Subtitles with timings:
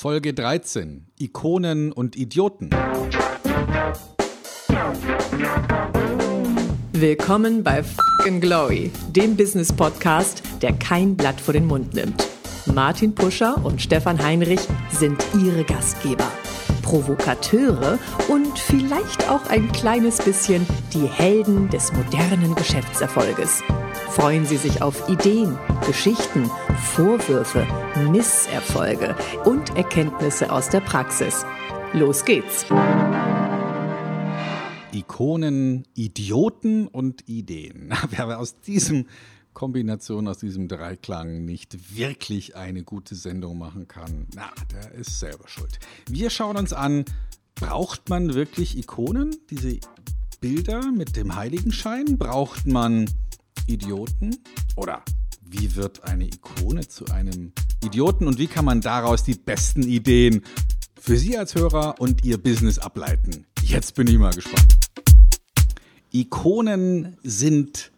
[0.00, 1.08] Folge 13.
[1.18, 2.70] Ikonen und Idioten.
[6.92, 12.28] Willkommen bei Fucking Glory, dem Business Podcast, der kein Blatt vor den Mund nimmt.
[12.72, 14.60] Martin Puscher und Stefan Heinrich
[14.92, 16.30] sind ihre Gastgeber.
[16.82, 23.64] Provokateure und vielleicht auch ein kleines bisschen die Helden des modernen Geschäftserfolges.
[24.10, 26.48] Freuen Sie sich auf Ideen, Geschichten,
[26.82, 27.66] Vorwürfe,
[28.10, 31.44] Misserfolge und Erkenntnisse aus der Praxis.
[31.92, 32.66] Los geht's!
[34.92, 37.92] Ikonen, Idioten und Ideen.
[38.10, 39.06] Wer aus diesem
[39.52, 45.48] Kombination, aus diesem Dreiklang nicht wirklich eine gute Sendung machen kann, na, der ist selber
[45.48, 45.80] schuld.
[46.08, 47.04] Wir schauen uns an,
[47.56, 49.78] braucht man wirklich Ikonen, diese
[50.40, 52.18] Bilder mit dem Heiligenschein?
[52.18, 53.10] Braucht man
[53.66, 54.36] Idioten?
[54.76, 55.02] Oder
[55.50, 57.52] wie wird eine Ikone zu einem
[57.82, 60.42] Idioten und wie kann man daraus die besten Ideen
[61.00, 63.46] für Sie als Hörer und Ihr Business ableiten?
[63.62, 64.76] Jetzt bin ich mal gespannt.
[66.12, 67.92] Ikonen sind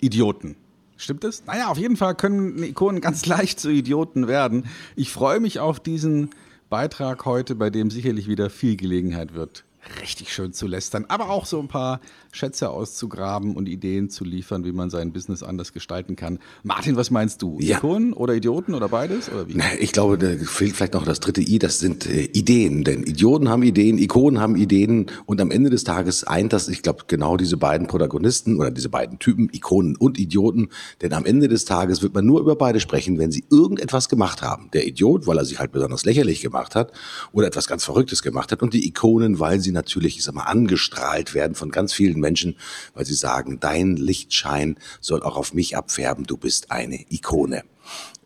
[0.00, 0.56] Idioten.
[0.96, 1.44] Stimmt das?
[1.46, 4.66] Naja, auf jeden Fall können Ikonen ganz leicht zu Idioten werden.
[4.96, 6.30] Ich freue mich auf diesen
[6.70, 9.64] Beitrag heute, bei dem sicherlich wieder viel Gelegenheit wird,
[10.00, 12.00] richtig schön zu lästern, aber auch so ein paar
[12.34, 16.38] Schätze auszugraben und Ideen zu liefern, wie man sein Business anders gestalten kann.
[16.64, 17.58] Martin, was meinst du?
[17.60, 17.78] Ja.
[17.78, 19.30] Ikonen oder Idioten oder beides?
[19.30, 19.60] Oder wie?
[19.78, 22.82] Ich glaube, da fehlt vielleicht noch das dritte I, das sind äh, Ideen.
[22.82, 26.82] Denn Idioten haben Ideen, Ikonen haben Ideen und am Ende des Tages eint das, ich
[26.82, 30.70] glaube, genau diese beiden Protagonisten oder diese beiden Typen, Ikonen und Idioten.
[31.02, 34.42] Denn am Ende des Tages wird man nur über beide sprechen, wenn sie irgendetwas gemacht
[34.42, 34.70] haben.
[34.72, 36.92] Der Idiot, weil er sich halt besonders lächerlich gemacht hat
[37.32, 40.42] oder etwas ganz Verrücktes gemacht hat und die Ikonen, weil sie natürlich, ich sag mal,
[40.42, 42.56] angestrahlt werden von ganz vielen Menschen,
[42.94, 47.62] weil sie sagen, dein Lichtschein soll auch auf mich abfärben, du bist eine Ikone.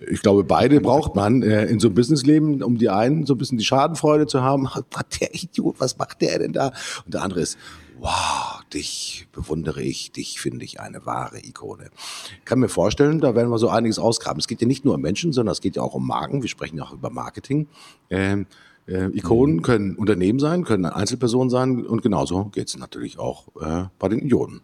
[0.09, 3.39] Ich glaube, beide braucht man äh, in so einem Businessleben, um die einen so ein
[3.39, 4.69] bisschen die Schadenfreude zu haben.
[5.21, 6.73] Der Idiot, was macht der denn da?
[7.05, 7.59] Und der andere ist,
[7.99, 11.91] wow, dich bewundere ich, dich finde ich eine wahre Ikone.
[12.39, 14.39] Ich kann mir vorstellen, da werden wir so einiges ausgraben.
[14.39, 16.43] Es geht ja nicht nur um Menschen, sondern es geht ja auch um Marken.
[16.43, 17.67] Wir sprechen ja auch über Marketing.
[18.11, 18.47] Ähm,
[18.89, 19.63] äh, Ikonen mhm.
[19.63, 24.21] können Unternehmen sein, können Einzelpersonen sein und genauso geht es natürlich auch äh, bei den
[24.21, 24.63] Idioten.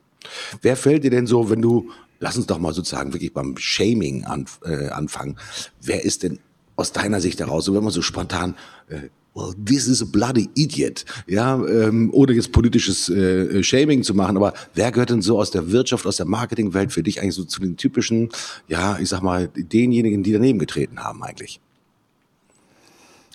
[0.62, 4.24] Wer fällt dir denn so, wenn du, lass uns doch mal sozusagen wirklich beim Shaming
[4.24, 5.36] an, äh, anfangen,
[5.82, 6.38] wer ist denn
[6.76, 8.54] aus deiner Sicht heraus, so wenn man so spontan,
[8.88, 14.14] äh, well, this is a bloody idiot, ja, ähm, ohne jetzt politisches äh, Shaming zu
[14.14, 17.34] machen, aber wer gehört denn so aus der Wirtschaft, aus der Marketingwelt für dich eigentlich
[17.34, 18.30] so zu den typischen,
[18.68, 21.60] ja, ich sag mal, denjenigen, die daneben getreten haben eigentlich?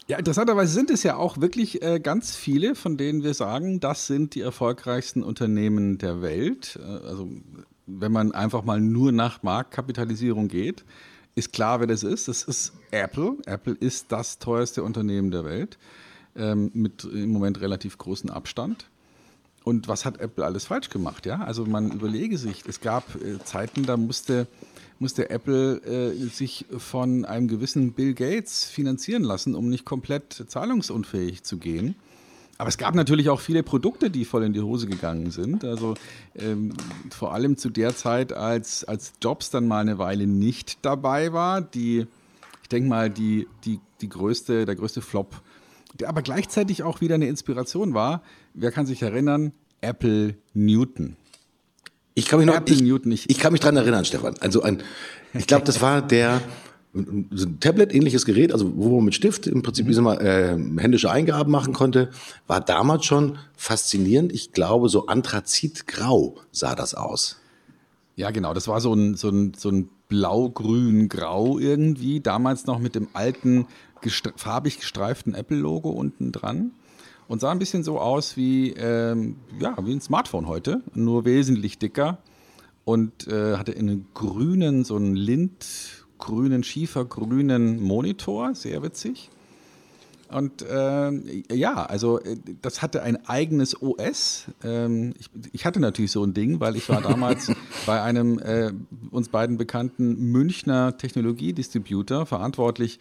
[0.09, 4.07] Ja, interessanterweise sind es ja auch wirklich äh, ganz viele, von denen wir sagen, das
[4.07, 6.79] sind die erfolgreichsten Unternehmen der Welt.
[6.81, 7.29] Äh, also
[7.85, 10.83] wenn man einfach mal nur nach Marktkapitalisierung geht,
[11.35, 12.27] ist klar, wer das ist.
[12.27, 13.37] Das ist Apple.
[13.45, 15.77] Apple ist das teuerste Unternehmen der Welt
[16.35, 18.89] ähm, mit im Moment relativ großem Abstand.
[19.63, 21.25] Und was hat Apple alles falsch gemacht?
[21.25, 24.47] Ja, also man überlege sich, es gab äh, Zeiten, da musste
[24.99, 31.43] musste Apple äh, sich von einem gewissen Bill Gates finanzieren lassen, um nicht komplett zahlungsunfähig
[31.43, 31.95] zu gehen.
[32.57, 35.63] Aber es gab natürlich auch viele Produkte, die voll in die Hose gegangen sind.
[35.63, 35.93] Also
[36.35, 36.73] ähm,
[37.09, 41.61] vor allem zu der Zeit, als, als Jobs dann mal eine Weile nicht dabei war,
[41.61, 42.05] die,
[42.61, 45.41] ich denke mal, die, die, die größte, der größte Flop,
[45.93, 48.21] der aber gleichzeitig auch wieder eine Inspiration war.
[48.53, 49.53] Wer kann sich erinnern?
[49.81, 51.15] Apple Newton.
[52.15, 54.35] Ich kann mich noch, ich, Newton, ich, ich kann mich dran erinnern, Stefan.
[54.41, 54.83] Also ein,
[55.33, 56.41] ich glaube, das war der,
[56.93, 60.03] so ein Tablet-ähnliches Gerät, also wo man mit Stift im Prinzip mhm.
[60.03, 62.09] mal, äh, händische Eingaben machen konnte,
[62.47, 64.33] war damals schon faszinierend.
[64.33, 67.39] Ich glaube, so anthrazitgrau sah das aus.
[68.15, 68.53] Ja, genau.
[68.53, 72.19] Das war so ein, so ein, so ein blau-grün-grau irgendwie.
[72.19, 73.67] Damals noch mit dem alten,
[74.01, 76.71] gestre farbig gestreiften Apple-Logo unten dran
[77.27, 81.77] und sah ein bisschen so aus wie, ähm, ja, wie ein Smartphone heute, nur wesentlich
[81.77, 82.17] dicker
[82.85, 89.29] und äh, hatte einen grünen, so einen lindgrünen, schiefergrünen Monitor, sehr witzig.
[90.31, 91.11] Und äh,
[91.53, 94.45] ja, also äh, das hatte ein eigenes OS.
[94.63, 97.51] Ähm, ich, ich, hatte natürlich so ein Ding, weil ich war damals
[97.87, 98.71] bei einem äh,
[99.09, 102.99] uns beiden bekannten Münchner Technologiedistributor verantwortlich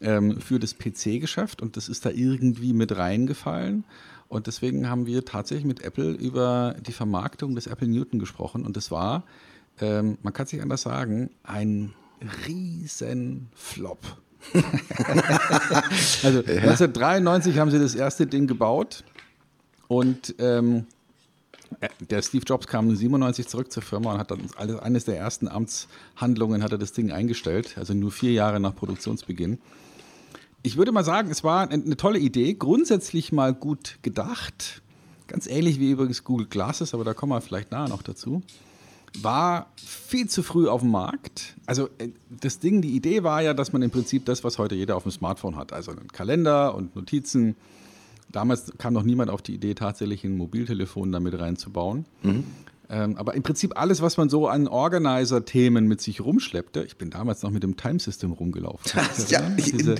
[0.00, 3.84] ähm, für das PC-Geschäft und das ist da irgendwie mit reingefallen.
[4.28, 8.76] Und deswegen haben wir tatsächlich mit Apple über die Vermarktung des Apple Newton gesprochen und
[8.76, 9.24] das war,
[9.80, 11.92] ähm, man kann es nicht anders sagen, ein
[12.46, 13.98] riesen Flop.
[16.22, 16.62] also ja.
[16.62, 19.04] 1993 haben sie das erste Ding gebaut
[19.88, 20.86] und ähm,
[21.80, 25.18] äh, der Steve Jobs kam 97 zurück zur Firma und hat dann alles, eines der
[25.18, 29.58] ersten Amtshandlungen hat er das Ding eingestellt, also nur vier Jahre nach Produktionsbeginn.
[30.66, 34.82] Ich würde mal sagen, es war eine tolle Idee, grundsätzlich mal gut gedacht.
[35.28, 38.42] Ganz ähnlich wie übrigens Google Glasses, aber da kommen wir vielleicht nachher noch dazu.
[39.22, 41.54] War viel zu früh auf dem Markt.
[41.66, 44.74] Also äh, das Ding, die Idee war ja, dass man im Prinzip das, was heute
[44.74, 47.54] jeder auf dem Smartphone hat, also einen Kalender und Notizen.
[48.32, 52.06] Damals kam noch niemand auf die Idee, tatsächlich ein Mobiltelefon damit reinzubauen.
[52.24, 52.42] Mhm.
[52.88, 56.82] Ähm, aber im Prinzip alles, was man so an Organizer-Themen mit sich rumschleppte.
[56.82, 59.00] Ich bin damals noch mit dem Time System rumgelaufen.
[59.28, 59.96] ja, diese,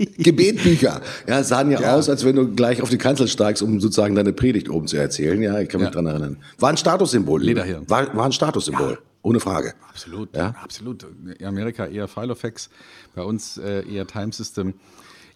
[0.18, 1.00] Gebetbücher.
[1.26, 4.14] Ja, sahen ja, ja, aus, als wenn du gleich auf die Kanzel steigst, um sozusagen
[4.14, 5.40] deine Predigt oben zu erzählen.
[5.42, 5.94] Ja, ich kann mich ja.
[5.94, 6.36] dran erinnern.
[6.58, 7.42] War ein Statussymbol.
[7.42, 7.88] Lederhirn.
[7.88, 8.92] War, war ein Statussymbol.
[8.92, 8.98] Ja.
[9.22, 9.74] Ohne Frage.
[9.88, 10.34] Absolut.
[10.34, 10.54] Ja?
[10.62, 11.06] Absolut.
[11.38, 12.70] In Amerika eher Filofax,
[13.14, 14.74] bei uns äh, eher Time System.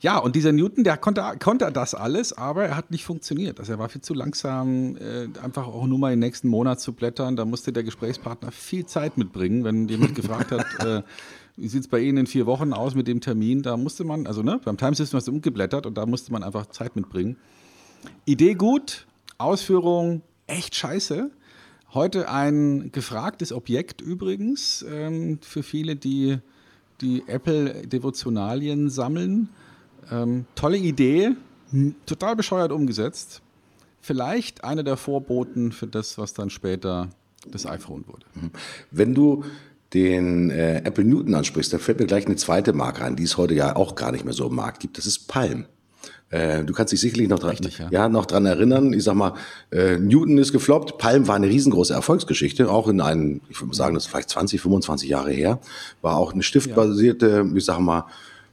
[0.01, 3.59] Ja, und dieser Newton, der konnte, konnte das alles, aber er hat nicht funktioniert.
[3.59, 6.93] Also er war viel zu langsam, äh, einfach auch nur mal den nächsten Monat zu
[6.93, 7.37] blättern.
[7.37, 11.03] Da musste der Gesprächspartner viel Zeit mitbringen, wenn jemand gefragt hat, äh,
[11.57, 13.63] wie sieht es bei Ihnen in vier Wochen aus mit dem Termin?
[13.63, 16.43] Da musste man, also ne, beim Time System hast du umgeblättert und da musste man
[16.43, 17.37] einfach Zeit mitbringen.
[18.25, 19.07] Idee gut,
[19.39, 21.31] Ausführung echt scheiße.
[21.93, 26.39] Heute ein gefragtes Objekt übrigens ähm, für viele, die
[27.01, 29.49] die Apple-Devotionalien sammeln.
[30.11, 31.31] Ähm, tolle Idee,
[32.07, 33.43] total bescheuert umgesetzt.
[34.01, 37.09] Vielleicht eine der Vorboten für das, was dann später
[37.47, 38.27] das iPhone wurde.
[38.91, 39.45] Wenn du
[39.95, 43.37] den äh, Apple Newton ansprichst, da fällt mir gleich eine zweite Marke an, die es
[43.37, 44.99] heute ja auch gar nicht mehr so im Markt gibt.
[44.99, 45.67] Das ist Palm.
[46.31, 47.89] Äh, du kannst dich sicherlich noch dran, Richtig, ja.
[47.91, 48.09] ja.
[48.09, 48.93] noch dran erinnern.
[48.93, 49.35] Ich sag mal,
[49.71, 50.99] äh, Newton ist gefloppt.
[50.99, 54.61] Palm war eine riesengroße Erfolgsgeschichte, auch in einen, ich würde sagen, das ist vielleicht 20,
[54.61, 55.61] 25 Jahre her.
[56.03, 57.57] War auch eine stiftbasierte, ja.
[57.57, 58.07] ich sag mal,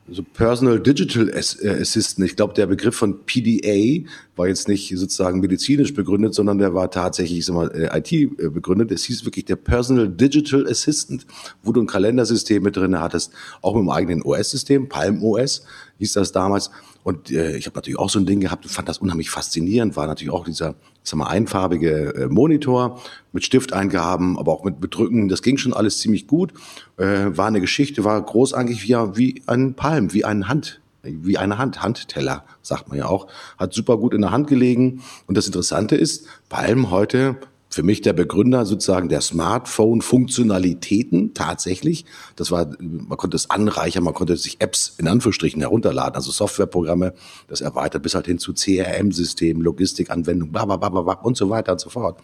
[0.10, 2.26] so Personal Digital äh, Assistant.
[2.28, 6.90] Ich glaube, der Begriff von PDA war jetzt nicht sozusagen medizinisch begründet, sondern der war
[6.92, 8.92] tatsächlich ich mal, äh, IT äh, begründet.
[8.92, 11.26] Es hieß wirklich der Personal Digital Assistant,
[11.64, 13.32] wo du ein Kalendersystem mit drin hattest,
[13.62, 15.64] auch mit dem eigenen OS-System, Palm OS
[16.02, 16.72] hieß das damals.
[17.04, 19.96] Und äh, ich habe natürlich auch so ein Ding gehabt und fand das unheimlich faszinierend.
[19.96, 23.00] War natürlich auch dieser, sag mal, einfarbige äh, Monitor
[23.32, 25.30] mit Stifteingaben, aber auch mit Bedrücken.
[25.30, 26.54] Das ging schon alles ziemlich gut.
[26.98, 31.38] Äh, war eine Geschichte, war groß eigentlich wie, wie ein Palm, wie ein Hand, wie
[31.38, 33.28] eine Hand, Handteller, sagt man ja auch.
[33.58, 35.02] Hat super gut in der Hand gelegen.
[35.28, 37.38] Und das Interessante ist, Palm heute
[37.72, 42.04] für mich der Begründer sozusagen der Smartphone-Funktionalitäten tatsächlich.
[42.36, 47.14] Das war, man konnte es anreichern, man konnte sich Apps in Anführungsstrichen herunterladen, also Softwareprogramme,
[47.48, 51.72] das erweitert bis halt hin zu CRM-Systemen, Logistikanwendungen, bla, bla, bla, bla, und so weiter
[51.72, 52.20] und so fort.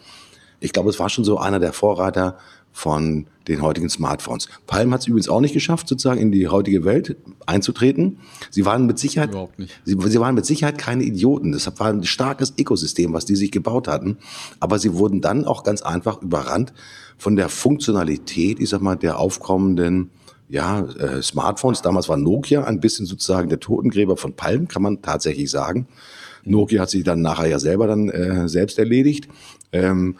[0.60, 2.36] Ich glaube, es war schon so einer der Vorreiter
[2.78, 4.48] von den heutigen Smartphones.
[4.68, 8.20] Palm hat es übrigens auch nicht geschafft, sozusagen in die heutige Welt einzutreten.
[8.50, 9.30] Sie waren mit Sicherheit.
[9.84, 11.50] Sie, sie waren mit Sicherheit keine Idioten.
[11.50, 14.18] Deshalb war ein starkes Ökosystem, was die sich gebaut hatten.
[14.60, 16.72] Aber sie wurden dann auch ganz einfach überrannt
[17.16, 20.10] von der Funktionalität, ich sag mal, der aufkommenden
[20.48, 21.82] ja, äh, Smartphones.
[21.82, 25.88] Damals war Nokia ein bisschen sozusagen der Totengräber von Palm, kann man tatsächlich sagen.
[26.44, 29.28] Nokia hat sich dann nachher ja selber dann äh, selbst erledigt.
[29.72, 30.14] Ähm,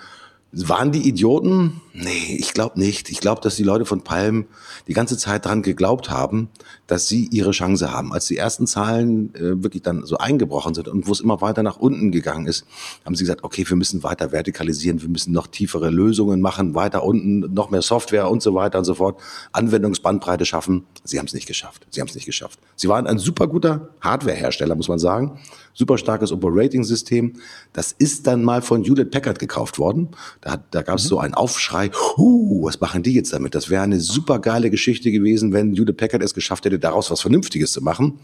[0.52, 1.80] waren die Idioten?
[2.00, 3.10] Nee, ich glaube nicht.
[3.10, 4.46] Ich glaube, dass die Leute von Palm
[4.86, 6.48] die ganze Zeit dran geglaubt haben,
[6.86, 8.12] dass sie ihre Chance haben.
[8.12, 11.64] Als die ersten Zahlen äh, wirklich dann so eingebrochen sind und wo es immer weiter
[11.64, 12.66] nach unten gegangen ist,
[13.04, 17.02] haben sie gesagt, okay, wir müssen weiter vertikalisieren, wir müssen noch tiefere Lösungen machen, weiter
[17.02, 20.84] unten, noch mehr Software und so weiter und so fort, Anwendungsbandbreite schaffen.
[21.02, 21.84] Sie haben es nicht geschafft.
[21.90, 22.60] Sie haben es nicht geschafft.
[22.76, 25.40] Sie waren ein super guter Hardwarehersteller, muss man sagen.
[25.74, 27.34] Super starkes Operating-System.
[27.72, 30.08] Das ist dann mal von Hewlett Packard gekauft worden.
[30.40, 31.08] Da, da gab es mhm.
[31.08, 33.54] so einen Aufschrei, huh, was machen die jetzt damit?
[33.54, 37.20] Das wäre eine super geile Geschichte gewesen, wenn Hewlett Packard es geschafft hätte, daraus was
[37.20, 38.18] Vernünftiges zu machen.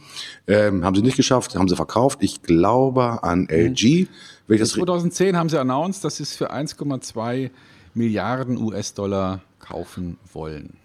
[0.47, 2.19] Ähm, haben sie nicht geschafft, haben sie verkauft.
[2.23, 3.49] Ich glaube an.
[3.49, 4.09] LG.
[4.49, 4.65] Mhm.
[4.65, 7.51] 2010 haben sie announced, dass sie es für 1,2
[7.95, 10.77] Milliarden US-Dollar kaufen wollen.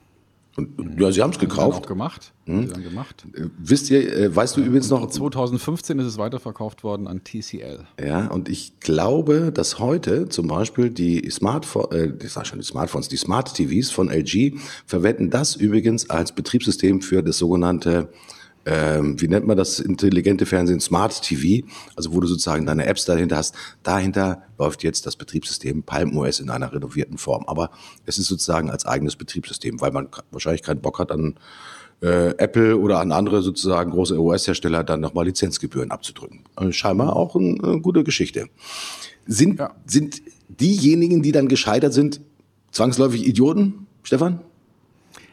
[0.55, 1.83] Und, ja, sie haben es gekauft.
[1.83, 2.33] Auch gemacht.
[2.45, 2.71] Hm?
[2.71, 3.25] Haben gemacht.
[3.33, 5.07] Äh, wisst ihr, äh, weißt du übrigens noch?
[5.07, 7.85] 2015 ist es weiterverkauft worden an TCL.
[8.03, 12.65] Ja, und ich glaube, dass heute zum Beispiel die Smartphone, äh, ich sag schon die
[12.65, 18.09] Smartphones, die Smart TVs von LG verwenden das übrigens als Betriebssystem für das sogenannte
[18.71, 23.03] ähm, wie nennt man das intelligente Fernsehen, Smart TV, also wo du sozusagen deine Apps
[23.05, 23.55] dahinter hast.
[23.81, 27.45] Dahinter läuft jetzt das Betriebssystem Palm OS in einer renovierten Form.
[27.47, 27.71] Aber
[28.05, 31.39] es ist sozusagen als eigenes Betriebssystem, weil man wahrscheinlich keinen Bock hat an
[32.03, 36.43] äh, Apple oder an andere sozusagen große OS-Hersteller dann nochmal Lizenzgebühren abzudrücken.
[36.55, 38.49] Also scheinbar auch eine, eine gute Geschichte.
[39.25, 39.73] Sind, ja.
[39.87, 42.21] sind diejenigen, die dann gescheitert sind,
[42.69, 44.41] zwangsläufig Idioten, Stefan?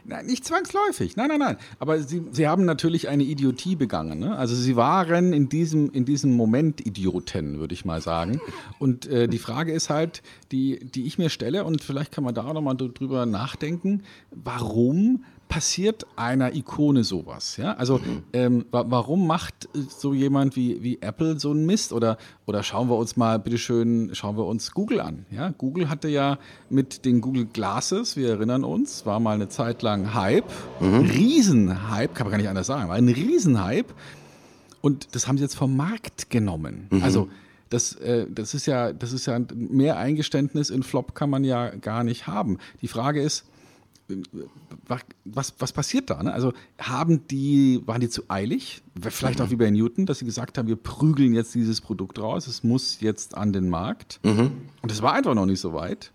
[0.09, 1.17] Nein, nicht zwangsläufig.
[1.17, 1.57] Nein, nein, nein.
[1.81, 4.21] Aber sie, sie haben natürlich eine Idiotie begangen.
[4.21, 4.37] Ne?
[4.37, 8.41] Also sie waren in diesem, in diesem Moment Idioten, würde ich mal sagen.
[8.79, 10.23] Und äh, die Frage ist halt,
[10.53, 15.25] die, die ich mir stelle, und vielleicht kann man da auch nochmal drüber nachdenken, warum
[15.49, 17.57] passiert einer Ikone sowas?
[17.57, 17.75] Ja?
[17.75, 18.23] Also mhm.
[18.33, 21.93] ähm, wa warum macht so jemand wie, wie Apple so einen Mist?
[21.93, 25.27] Oder, oder schauen wir uns mal, bitteschön, schauen wir uns Google an.
[25.31, 25.51] Ja?
[25.57, 26.39] Google hatte ja
[26.71, 30.51] mit den Google Glasses, wir erinnern uns, war mal eine Zeit lang Hype,
[30.81, 31.01] mhm.
[31.01, 33.95] Riesenhype, kann man gar nicht anders sagen, war ein Riesenhype.
[34.81, 36.89] Und das haben sie jetzt vom Markt genommen.
[36.91, 37.03] Mhm.
[37.03, 37.29] Also
[37.71, 41.71] das, äh, das, ist ja, das ist ja mehr Eingeständnis in Flop kann man ja
[41.71, 42.59] gar nicht haben.
[42.83, 43.45] Die Frage ist,
[45.25, 46.23] was, was passiert da?
[46.23, 46.33] Ne?
[46.33, 48.83] Also haben die, waren die zu eilig?
[49.01, 52.47] Vielleicht auch wie bei Newton, dass sie gesagt haben, wir prügeln jetzt dieses Produkt raus,
[52.47, 54.21] es muss jetzt an den Markt.
[54.23, 54.53] Mhm.
[54.83, 56.13] Und es war einfach noch nicht so weit.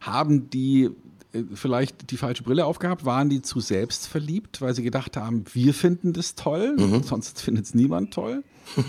[0.00, 0.90] Haben die
[1.32, 3.04] äh, vielleicht die falsche Brille aufgehabt?
[3.04, 7.02] Waren die zu selbstverliebt, weil sie gedacht haben, wir finden das toll, mhm.
[7.02, 8.44] sonst findet es niemand toll?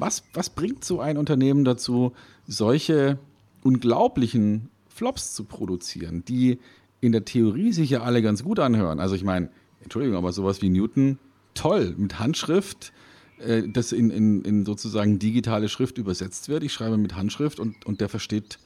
[0.00, 2.12] Was, was bringt so ein Unternehmen dazu,
[2.46, 3.18] solche
[3.64, 6.60] unglaublichen Flops zu produzieren, die
[7.00, 9.00] in der Theorie sich ja alle ganz gut anhören.
[9.00, 9.50] Also ich meine,
[9.82, 11.18] Entschuldigung, aber sowas wie Newton,
[11.54, 12.92] toll, mit Handschrift,
[13.38, 16.62] äh, das in, in, in sozusagen digitale Schrift übersetzt wird.
[16.62, 18.58] Ich schreibe mit Handschrift und, und der versteht,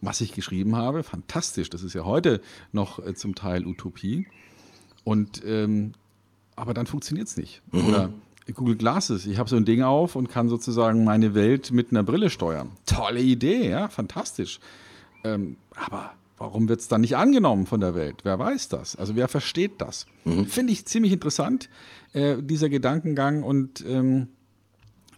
[0.00, 1.02] was ich geschrieben habe.
[1.02, 2.40] Fantastisch, das ist ja heute
[2.72, 4.26] noch äh, zum Teil Utopie.
[5.04, 5.92] Und ähm,
[6.56, 7.62] aber dann funktioniert es nicht.
[7.72, 7.86] Mhm.
[7.86, 8.12] Oder
[8.54, 12.02] Google Glasses, ich habe so ein Ding auf und kann sozusagen meine Welt mit einer
[12.02, 12.72] Brille steuern.
[12.84, 14.60] Tolle Idee, ja, fantastisch.
[15.24, 18.20] Ähm, aber Warum wird es dann nicht angenommen von der Welt?
[18.22, 18.96] Wer weiß das?
[18.96, 20.06] Also wer versteht das?
[20.24, 20.46] Mhm.
[20.46, 21.68] Finde ich ziemlich interessant,
[22.14, 24.28] äh, dieser Gedankengang und ähm,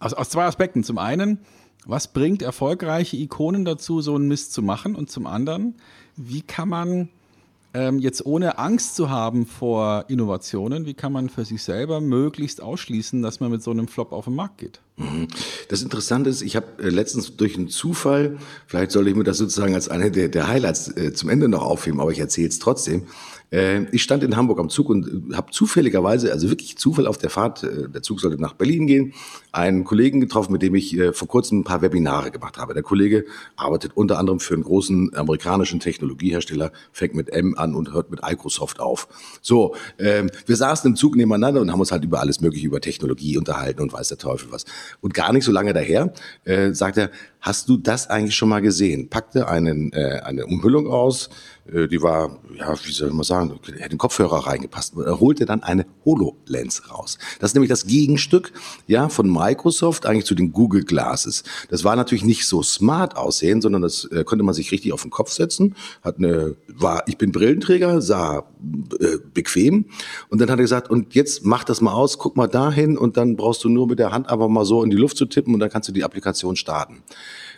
[0.01, 0.83] aus, aus zwei Aspekten.
[0.83, 1.39] Zum einen,
[1.85, 4.95] was bringt erfolgreiche Ikonen dazu, so einen Mist zu machen?
[4.95, 5.75] Und zum anderen,
[6.17, 7.07] wie kann man
[7.73, 12.61] ähm, jetzt ohne Angst zu haben vor Innovationen, wie kann man für sich selber möglichst
[12.61, 14.79] ausschließen, dass man mit so einem Flop auf den Markt geht?
[14.97, 15.27] Mhm.
[15.69, 18.37] Das Interessante ist, ich habe äh, letztens durch einen Zufall,
[18.67, 21.63] vielleicht soll ich mir das sozusagen als eine der, der Highlights äh, zum Ende noch
[21.63, 23.07] aufheben, aber ich erzähle es trotzdem.
[23.53, 27.19] Äh, ich stand in Hamburg am Zug und äh, habe zufälligerweise, also wirklich Zufall auf
[27.19, 29.13] der Fahrt, äh, der Zug sollte nach Berlin gehen,
[29.51, 32.73] einen Kollegen getroffen, mit dem ich vor kurzem ein paar Webinare gemacht habe.
[32.73, 37.93] Der Kollege arbeitet unter anderem für einen großen amerikanischen Technologiehersteller, fängt mit M an und
[37.93, 39.07] hört mit Microsoft auf.
[39.41, 42.81] So, ähm, wir saßen im Zug nebeneinander und haben uns halt über alles Mögliche, über
[42.81, 44.65] Technologie unterhalten und weiß der Teufel was.
[45.01, 46.13] Und gar nicht so lange daher
[46.45, 49.09] äh, sagt er, hast du das eigentlich schon mal gesehen?
[49.09, 51.31] Packte einen, äh, eine Umhüllung aus, äh,
[51.65, 54.95] die war, ja, wie soll man sagen, hätte den Kopfhörer reingepasst.
[54.97, 57.17] Er holte dann eine HoloLens raus.
[57.39, 58.51] Das ist nämlich das Gegenstück,
[58.85, 61.43] ja, von Microsoft eigentlich zu den Google Glasses.
[61.69, 65.03] Das war natürlich nicht so smart aussehen, sondern das äh, konnte man sich richtig auf
[65.03, 65.75] den Kopf setzen.
[66.01, 68.39] Hat eine, war, ich bin Brillenträger, sah
[68.99, 69.85] äh, bequem.
[70.29, 73.15] Und dann hat er gesagt, und jetzt mach das mal aus, guck mal dahin und
[73.15, 75.53] dann brauchst du nur mit der Hand einfach mal so in die Luft zu tippen
[75.53, 77.03] und dann kannst du die Applikation starten.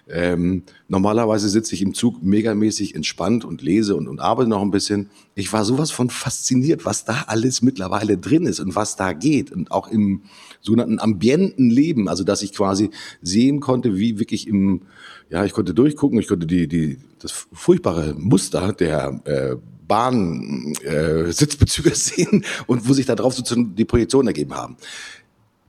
[0.07, 4.69] Ähm, normalerweise sitze ich im Zug megamäßig entspannt und lese und, und arbeite noch ein
[4.69, 5.09] bisschen.
[5.33, 9.51] Ich war sowas von fasziniert, was da alles mittlerweile drin ist und was da geht.
[9.51, 10.21] Und auch im
[10.62, 12.91] sogenannten ambienten Leben, also dass ich quasi
[13.24, 14.83] sehen konnte, wie wirklich im,
[15.29, 19.55] ja, ich konnte durchgucken, ich konnte die, die, das furchtbare Muster der äh,
[19.88, 24.77] Bahn äh, sehen und wo sich da drauf sozusagen die Projektionen ergeben haben.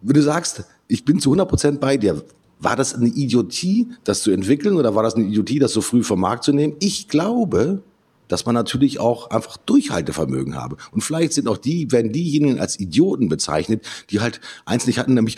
[0.02, 2.22] Wenn du sagst, ich bin zu 100 Prozent bei dir,
[2.58, 6.02] war das eine Idiotie, das zu entwickeln oder war das eine Idiotie, das so früh
[6.02, 6.74] vom Markt zu nehmen?
[6.80, 7.82] Ich glaube,
[8.28, 10.76] dass man natürlich auch einfach Durchhaltevermögen habe.
[10.90, 15.14] Und vielleicht sind auch die, werden diejenigen als Idioten bezeichnet, die halt eins nicht hatten,
[15.14, 15.36] nämlich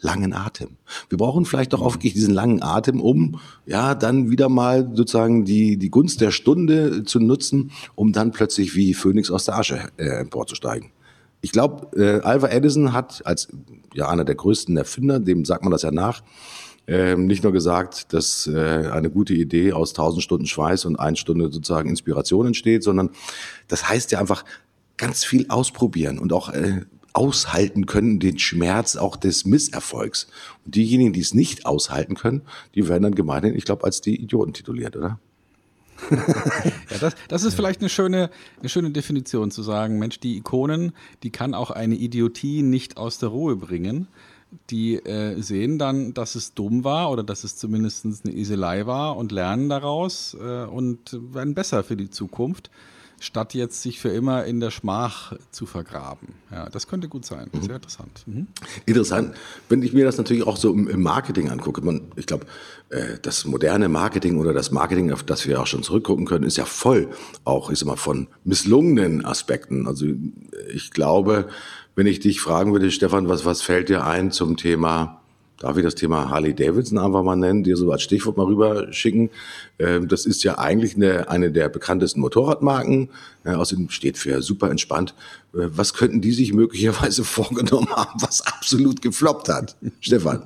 [0.00, 0.76] langen Atem.
[1.08, 5.44] Wir brauchen vielleicht doch auch wirklich diesen langen Atem, um ja dann wieder mal sozusagen
[5.44, 9.90] die, die Gunst der Stunde zu nutzen, um dann plötzlich wie Phönix aus der Asche
[9.96, 10.90] äh, emporzusteigen.
[11.40, 13.48] Ich glaube, äh, Alva Edison hat als
[13.94, 16.22] ja einer der größten Erfinder, dem sagt man das ja nach,
[16.88, 21.16] äh, nicht nur gesagt, dass äh, eine gute Idee aus tausend Stunden Schweiß und ein
[21.16, 23.10] Stunde sozusagen Inspiration entsteht, sondern
[23.68, 24.44] das heißt ja einfach
[24.96, 30.28] ganz viel ausprobieren und auch äh, aushalten können, den Schmerz auch des Misserfolgs.
[30.64, 32.42] Und diejenigen, die es nicht aushalten können,
[32.74, 35.18] die werden dann gemeinhin, ich glaube, als die Idioten tituliert, oder?
[36.90, 40.92] ja, das, das ist vielleicht eine schöne, eine schöne Definition zu sagen, Mensch, die Ikonen,
[41.22, 44.08] die kann auch eine Idiotie nicht aus der Ruhe bringen.
[44.70, 49.16] Die äh, sehen dann, dass es dumm war oder dass es zumindest eine Iselei war
[49.16, 52.70] und lernen daraus äh, und werden besser für die Zukunft
[53.20, 56.34] statt jetzt sich für immer in der Schmach zu vergraben.
[56.50, 57.48] Ja, das könnte gut sein.
[57.52, 57.62] Mhm.
[57.62, 58.22] Sehr interessant.
[58.26, 58.46] Mhm.
[58.86, 59.34] Interessant.
[59.68, 62.46] Wenn ich mir das natürlich auch so im Marketing angucke, man, ich glaube,
[62.90, 66.56] äh, das moderne Marketing oder das Marketing, auf das wir auch schon zurückgucken können, ist
[66.56, 67.08] ja voll
[67.44, 69.86] auch, ich sag mal, von misslungenen Aspekten.
[69.86, 70.06] Also
[70.72, 71.48] ich glaube,
[71.94, 75.17] wenn ich dich fragen würde, Stefan, was, was fällt dir ein zum Thema
[75.58, 78.92] darf ich das Thema Harley Davidson einfach mal nennen, dir so als Stichwort mal rüber
[78.92, 79.30] schicken.
[79.78, 83.10] Ähm, das ist ja eigentlich eine, eine der bekanntesten Motorradmarken.
[83.44, 85.14] Äh, außerdem steht für super entspannt.
[85.52, 89.76] Äh, was könnten die sich möglicherweise vorgenommen haben, was absolut gefloppt hat?
[90.00, 90.44] Stefan.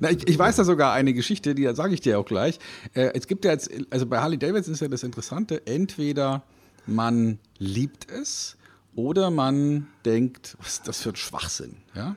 [0.00, 2.58] Na, ich, ich, weiß da sogar eine Geschichte, die sage ich dir auch gleich.
[2.94, 6.42] Äh, es gibt ja jetzt, also bei Harley Davidson ist ja das Interessante, entweder
[6.86, 8.56] man liebt es
[8.94, 11.76] oder man denkt, was ist das für ein Schwachsinn.
[11.94, 12.16] Ja?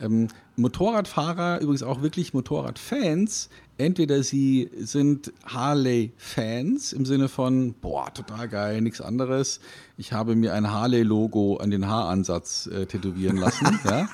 [0.00, 8.48] Ähm, Motorradfahrer, übrigens auch wirklich Motorradfans, entweder sie sind Harley-Fans im Sinne von, boah, total
[8.48, 9.60] geil, nichts anderes.
[9.96, 13.78] Ich habe mir ein Harley-Logo an den Haaransatz äh, tätowieren lassen.
[13.84, 14.08] ja?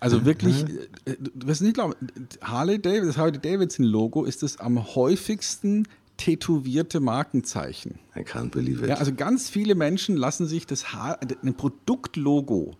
[0.00, 0.64] Also wirklich,
[1.04, 1.94] äh, du wirst nicht glauben,
[2.42, 7.98] Harley Davidson, das Harley Davidson Logo ist das am häufigsten tätowierte Markenzeichen.
[8.16, 8.88] I can't believe it.
[8.90, 12.76] Ja, also ganz viele Menschen lassen sich das Haar, ein Produktlogo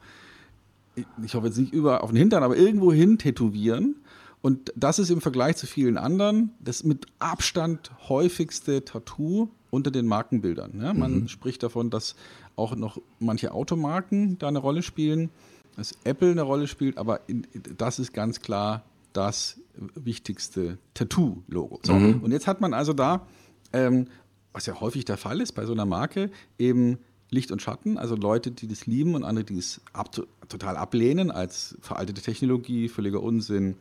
[0.94, 3.96] ich hoffe jetzt nicht über auf den Hintern, aber irgendwo hin tätowieren.
[4.42, 10.06] Und das ist im Vergleich zu vielen anderen das mit Abstand häufigste Tattoo unter den
[10.06, 10.80] Markenbildern.
[10.80, 11.28] Ja, man mhm.
[11.28, 12.16] spricht davon, dass
[12.56, 15.30] auch noch manche Automarken da eine Rolle spielen,
[15.76, 17.46] dass Apple eine Rolle spielt, aber in,
[17.78, 19.61] das ist ganz klar das
[19.94, 21.80] wichtigste Tattoo-Logo.
[21.82, 22.20] So, mhm.
[22.22, 23.26] Und jetzt hat man also da,
[23.72, 24.08] ähm,
[24.52, 26.99] was ja häufig der Fall ist bei so einer Marke, eben
[27.30, 30.11] Licht und Schatten, also Leute, die das lieben und andere, die es ab,
[30.52, 33.76] total ablehnen als veraltete Technologie, völliger Unsinn.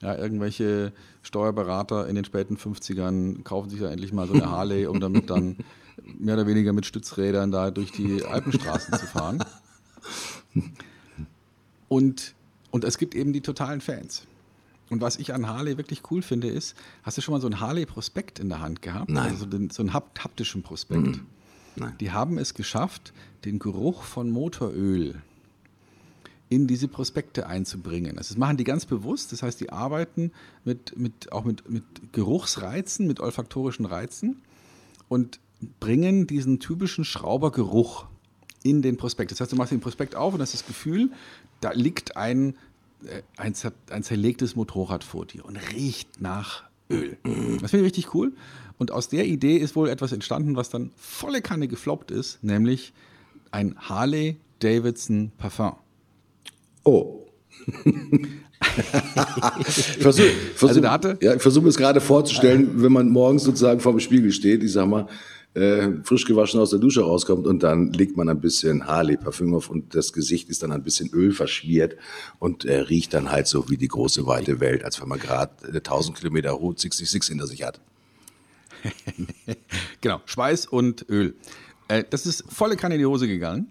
[0.00, 4.86] Ja, irgendwelche Steuerberater in den späten 50ern kaufen sich ja endlich mal so eine Harley,
[4.86, 5.56] um damit dann
[6.18, 9.42] mehr oder weniger mit Stützrädern da durch die Alpenstraßen zu fahren.
[11.88, 12.34] Und,
[12.70, 14.26] und es gibt eben die totalen Fans.
[14.90, 17.60] Und was ich an Harley wirklich cool finde, ist, hast du schon mal so einen
[17.60, 19.10] Harley-Prospekt in der Hand gehabt?
[19.10, 19.30] Nein.
[19.30, 21.06] Also so, den, so einen haptischen Prospekt.
[21.06, 21.26] Mhm.
[21.76, 21.94] Nein.
[22.00, 23.12] Die haben es geschafft,
[23.44, 25.22] den Geruch von Motoröl
[26.48, 28.18] in diese Prospekte einzubringen.
[28.18, 29.32] Also das machen die ganz bewusst.
[29.32, 30.32] Das heißt, die arbeiten
[30.64, 34.42] mit, mit, auch mit, mit Geruchsreizen, mit olfaktorischen Reizen
[35.08, 35.40] und
[35.80, 38.06] bringen diesen typischen Schraubergeruch
[38.62, 39.30] in den Prospekt.
[39.30, 41.10] Das heißt, du machst den Prospekt auf und hast das Gefühl,
[41.60, 42.56] da liegt ein,
[43.06, 43.54] äh, ein,
[43.90, 47.16] ein zerlegtes Motorrad vor dir und riecht nach Öl.
[47.60, 48.32] Das finde ich richtig cool.
[48.78, 52.92] Und aus der Idee ist wohl etwas entstanden, was dann volle Kanne gefloppt ist, nämlich
[53.50, 55.76] ein Harley Davidson Parfum.
[56.84, 57.26] Oh.
[59.60, 63.92] ich versuche versuch, also ja, versuch mir es gerade vorzustellen, wenn man morgens sozusagen vor
[63.92, 65.08] dem Spiegel steht, ich sag mal,
[65.54, 69.70] äh, frisch gewaschen aus der Dusche rauskommt und dann legt man ein bisschen Harley-Parfüm auf
[69.70, 71.96] und das Gesicht ist dann ein bisschen Öl verschmiert
[72.40, 75.52] und äh, riecht dann halt so wie die große weite Welt, als wenn man gerade
[75.68, 77.80] äh, 1000 Kilometer Route 66 hinter sich hat.
[80.00, 81.34] genau, Schweiß und Öl.
[81.88, 83.68] Äh, das ist volle Kanne in die Hose gegangen.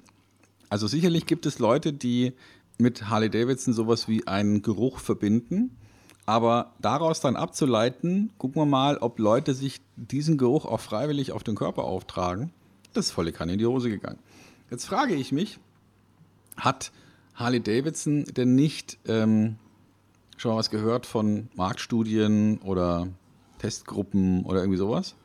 [0.70, 2.32] Also sicherlich gibt es Leute, die
[2.78, 5.78] mit Harley Davidson sowas wie einen Geruch verbinden.
[6.26, 11.44] Aber daraus dann abzuleiten, gucken wir mal, ob Leute sich diesen Geruch auch freiwillig auf
[11.44, 12.52] den Körper auftragen.
[12.94, 14.20] Das ist volle Kanne in die Hose gegangen.
[14.72, 15.60] Jetzt frage ich mich,
[16.56, 16.92] hat
[17.36, 19.58] Harley Davidson denn nicht ähm,
[20.38, 23.08] schon mal was gehört von Marktstudien oder
[23.58, 25.16] Testgruppen oder irgendwie sowas.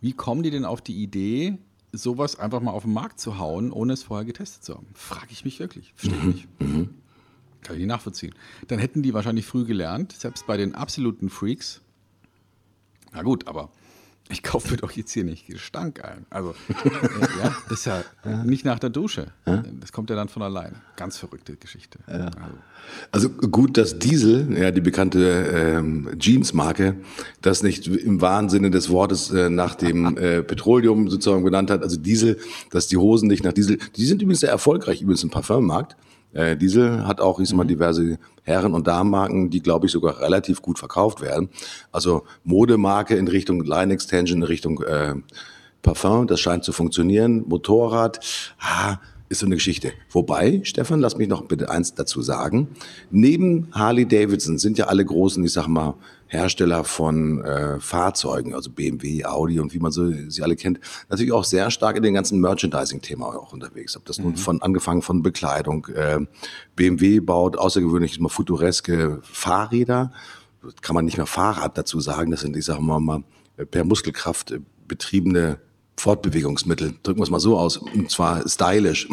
[0.00, 1.58] Wie kommen die denn auf die Idee,
[1.96, 4.86] sowas einfach mal auf den Markt zu hauen, ohne es vorher getestet zu haben?
[4.94, 5.92] Frage ich mich wirklich.
[5.96, 6.30] Verstehe ich mhm.
[6.30, 6.60] nicht.
[6.60, 6.94] Mhm.
[7.62, 8.34] Kann ich nicht nachvollziehen.
[8.68, 11.80] Dann hätten die wahrscheinlich früh gelernt, selbst bei den absoluten Freaks.
[13.12, 13.70] Na gut, aber
[14.30, 16.24] ich kaufe mir doch jetzt hier nicht Gestank ein.
[16.30, 19.26] Also, äh, ja, das ist ja, ja, nicht nach der Dusche.
[19.46, 19.62] Ja?
[19.80, 20.76] Das kommt ja dann von allein.
[20.96, 21.98] Ganz verrückte Geschichte.
[22.08, 22.30] Ja.
[23.12, 23.28] Also.
[23.28, 23.48] also.
[23.48, 25.20] gut, dass Diesel, ja, die bekannte
[25.52, 26.96] ähm, Jeans-Marke,
[27.42, 31.82] das nicht im wahren Sinne des Wortes äh, nach dem äh, Petroleum sozusagen genannt hat.
[31.82, 32.38] Also Diesel,
[32.70, 35.96] dass die Hosen nicht nach Diesel, die sind übrigens sehr erfolgreich, übrigens im Parfummarkt.
[36.34, 37.68] Äh, Diesel hat auch, ich sag mal, mhm.
[37.68, 41.48] diverse Herren- und Damenmarken, die, glaube ich, sogar relativ gut verkauft werden.
[41.92, 45.14] Also Modemarke in Richtung Line Extension, in Richtung äh,
[45.82, 47.44] Parfum, das scheint zu funktionieren.
[47.46, 48.20] Motorrad,
[48.58, 49.92] ah, ist so eine Geschichte.
[50.10, 52.68] Wobei, Stefan, lass mich noch bitte eins dazu sagen.
[53.10, 55.94] Neben Harley Davidson sind ja alle großen, ich sag mal,
[56.34, 61.32] Hersteller von äh, Fahrzeugen, also BMW, Audi und wie man so, sie alle kennt, natürlich
[61.32, 63.96] auch sehr stark in den ganzen Merchandising-Thema auch unterwegs.
[63.96, 64.24] Ob das mhm.
[64.24, 66.20] nun von angefangen von Bekleidung, äh,
[66.76, 70.12] BMW baut außergewöhnlich mal futureske Fahrräder,
[70.80, 73.22] kann man nicht mehr Fahrrad dazu sagen, das sind, ich sag mal, mal
[73.70, 74.54] per Muskelkraft
[74.88, 75.58] betriebene
[75.96, 79.08] Fortbewegungsmittel, drücken wir es mal so aus, und zwar stylisch,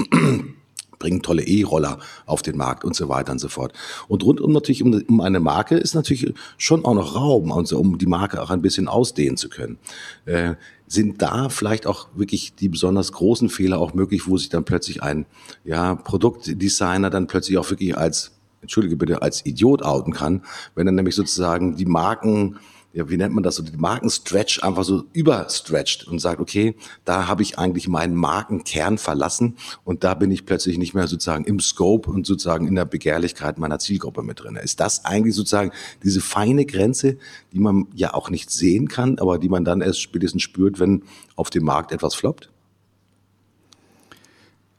[1.02, 3.74] bringen tolle E-Roller auf den Markt und so weiter und so fort.
[4.08, 7.98] Und rundum natürlich um, um eine Marke ist natürlich schon auch noch Raum, also um
[7.98, 9.80] die Marke auch ein bisschen ausdehnen zu können.
[10.26, 10.56] Äh,
[10.88, 15.02] sind da vielleicht auch wirklich die besonders großen Fehler auch möglich, wo sich dann plötzlich
[15.02, 15.26] ein
[15.64, 20.44] ja, Produktdesigner dann plötzlich auch wirklich als entschuldige bitte, als Idiot outen kann,
[20.76, 22.58] wenn er nämlich sozusagen die Marken
[22.93, 26.75] ja, wie nennt man das so, die Markenstretch einfach so überstretcht und sagt, okay,
[27.06, 31.45] da habe ich eigentlich meinen Markenkern verlassen und da bin ich plötzlich nicht mehr sozusagen
[31.45, 34.58] im Scope und sozusagen in der Begehrlichkeit meiner Zielgruppe mit drin.
[34.58, 35.71] Ist das eigentlich sozusagen
[36.04, 37.17] diese feine Grenze,
[37.54, 41.04] die man ja auch nicht sehen kann, aber die man dann erst spätestens spürt, wenn
[41.38, 42.49] auf dem Markt etwas floppt?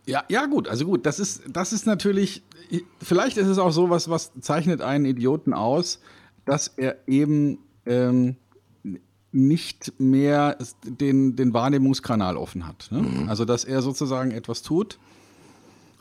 [0.05, 2.43] Ja, ja, gut, also gut, das ist, das ist natürlich,
[3.01, 6.01] vielleicht ist es auch so, was, was zeichnet einen Idioten aus,
[6.45, 8.37] dass er eben ähm,
[9.33, 12.89] nicht mehr den, den Wahrnehmungskanal offen hat.
[12.91, 13.03] Ne?
[13.03, 13.29] Mhm.
[13.29, 14.99] Also, dass er sozusagen etwas tut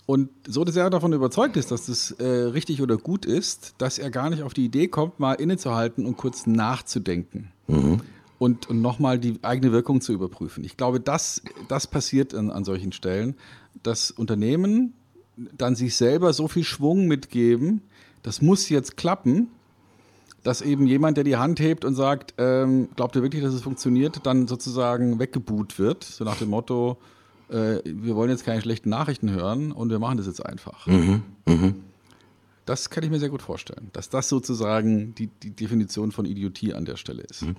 [0.06, 4.12] und so sehr davon überzeugt ist, dass das äh, richtig oder gut ist, dass er
[4.12, 7.52] gar nicht auf die Idee kommt, mal innezuhalten und kurz nachzudenken.
[7.68, 8.02] Mhm.
[8.38, 10.64] Und, und nochmal die eigene Wirkung zu überprüfen.
[10.66, 13.36] Ich glaube, das, das passiert an, an solchen Stellen,
[13.84, 14.94] dass Unternehmen
[15.38, 17.82] dann sich selber so viel Schwung mitgeben,
[18.24, 19.48] das muss jetzt klappen,
[20.44, 23.62] dass eben jemand, der die Hand hebt und sagt, ähm, glaubt ihr wirklich, dass es
[23.62, 26.98] funktioniert, dann sozusagen weggeboot wird, so nach dem Motto,
[27.50, 30.88] äh, wir wollen jetzt keine schlechten Nachrichten hören und wir machen das jetzt einfach.
[30.88, 31.74] Mhm, mh.
[32.66, 36.74] Das kann ich mir sehr gut vorstellen, dass das sozusagen die, die Definition von Idiotie
[36.74, 37.42] an der Stelle ist.
[37.42, 37.56] Mhm.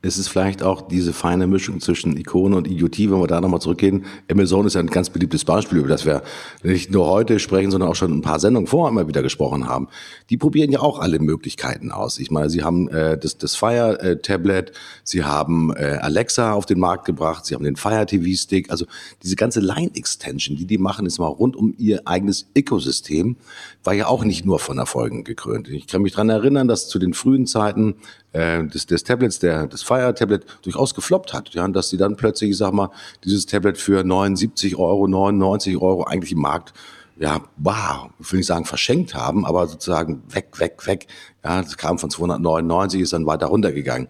[0.00, 3.60] Es ist vielleicht auch diese feine Mischung zwischen Ikone und Idiotie, wenn wir da nochmal
[3.60, 4.04] zurückgehen.
[4.30, 6.22] Amazon ist ja ein ganz beliebtes Beispiel, über das wir
[6.62, 9.88] nicht nur heute sprechen, sondern auch schon ein paar Sendungen vorher immer wieder gesprochen haben.
[10.30, 12.18] Die probieren ja auch alle Möglichkeiten aus.
[12.20, 14.64] Ich meine, sie haben äh, das, das Fire äh,
[15.02, 18.86] sie haben äh, Alexa auf den Markt gebracht, sie haben den Fire TV Stick, also
[19.22, 23.36] diese ganze Line Extension, die die machen, ist mal rund um ihr eigenes Ökosystem,
[23.82, 25.68] war ja auch nicht nur nur von Erfolgen gekrönt.
[25.68, 27.96] Ich kann mich daran erinnern, dass zu den frühen Zeiten
[28.32, 31.50] äh, des, des Tablets, der, das Fire Tablet durchaus gefloppt hat.
[31.54, 32.90] Ja, dass sie dann plötzlich, ich sag mal,
[33.24, 36.72] dieses Tablet für 79 Euro, 99 Euro eigentlich im Markt
[37.16, 41.06] ja, wow, ich will nicht sagen verschenkt haben, aber sozusagen weg, weg, weg.
[41.44, 44.08] Ja, das kam von 299, ist dann weiter runtergegangen.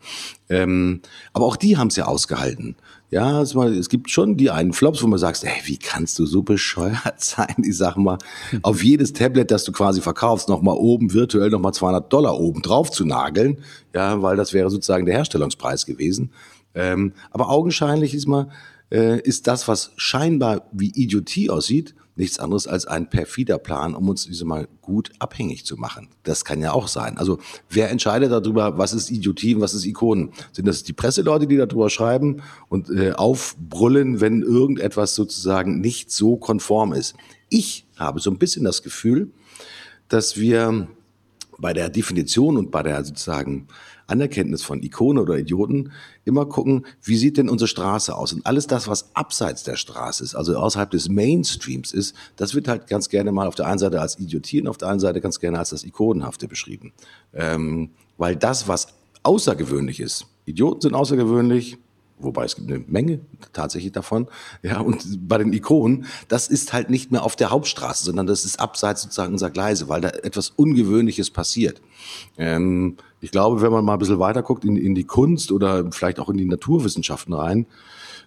[0.49, 1.03] Ähm,
[1.35, 2.77] aber auch die haben es ja ausgehalten.
[3.15, 6.19] Ja, es, mal, es gibt schon die einen Flops, wo man sagt, ey, wie kannst
[6.19, 7.55] du so bescheuert sein?
[7.59, 8.19] Ich sag mal,
[8.63, 12.91] auf jedes Tablet, das du quasi verkaufst, nochmal oben virtuell nochmal 200 Dollar oben drauf
[12.91, 13.59] zu nageln.
[13.95, 16.33] Ja, weil das wäre sozusagen der Herstellungspreis gewesen.
[16.75, 18.49] Ähm, aber augenscheinlich ist mal,
[18.91, 24.09] äh, ist das, was scheinbar wie Idiotie aussieht, nichts anderes als ein perfider Plan, um
[24.09, 26.09] uns diese mal gut abhängig zu machen.
[26.23, 27.19] Das kann ja auch sein.
[27.19, 30.33] Also wer entscheidet darüber, was ist Idiotie und was ist Ikonen?
[30.53, 36.37] Sind das die Presseleute, die darüber schreiben und äh, aufbrüllen, wenn irgendetwas sozusagen nicht so
[36.37, 37.15] konform ist?
[37.49, 39.33] Ich habe so ein bisschen das Gefühl,
[40.09, 40.89] dass wir
[41.59, 43.69] bei der Definition und bei der sozusagen
[44.15, 45.91] Anerkenntnis von Ikone oder Idioten
[46.25, 48.33] immer gucken, wie sieht denn unsere Straße aus?
[48.33, 52.69] Und alles das, was abseits der Straße ist, also außerhalb des Mainstreams ist, das wird
[52.69, 55.21] halt ganz gerne mal auf der einen Seite als Idiotie und auf der anderen Seite
[55.21, 56.93] ganz gerne als das Ikonenhafte beschrieben.
[57.33, 58.89] Ähm, weil das, was
[59.25, 61.79] außergewöhnlich ist, Idioten sind außergewöhnlich,
[62.19, 63.21] wobei es gibt eine Menge
[63.53, 64.29] tatsächlich davon.
[64.63, 68.45] Ja, und bei den Ikonen, das ist halt nicht mehr auf der Hauptstraße, sondern das
[68.45, 71.81] ist abseits sozusagen unserer Gleise, weil da etwas Ungewöhnliches passiert.
[72.39, 75.91] Ähm, ich glaube, wenn man mal ein bisschen weiter guckt in, in die Kunst oder
[75.93, 77.67] vielleicht auch in die Naturwissenschaften rein,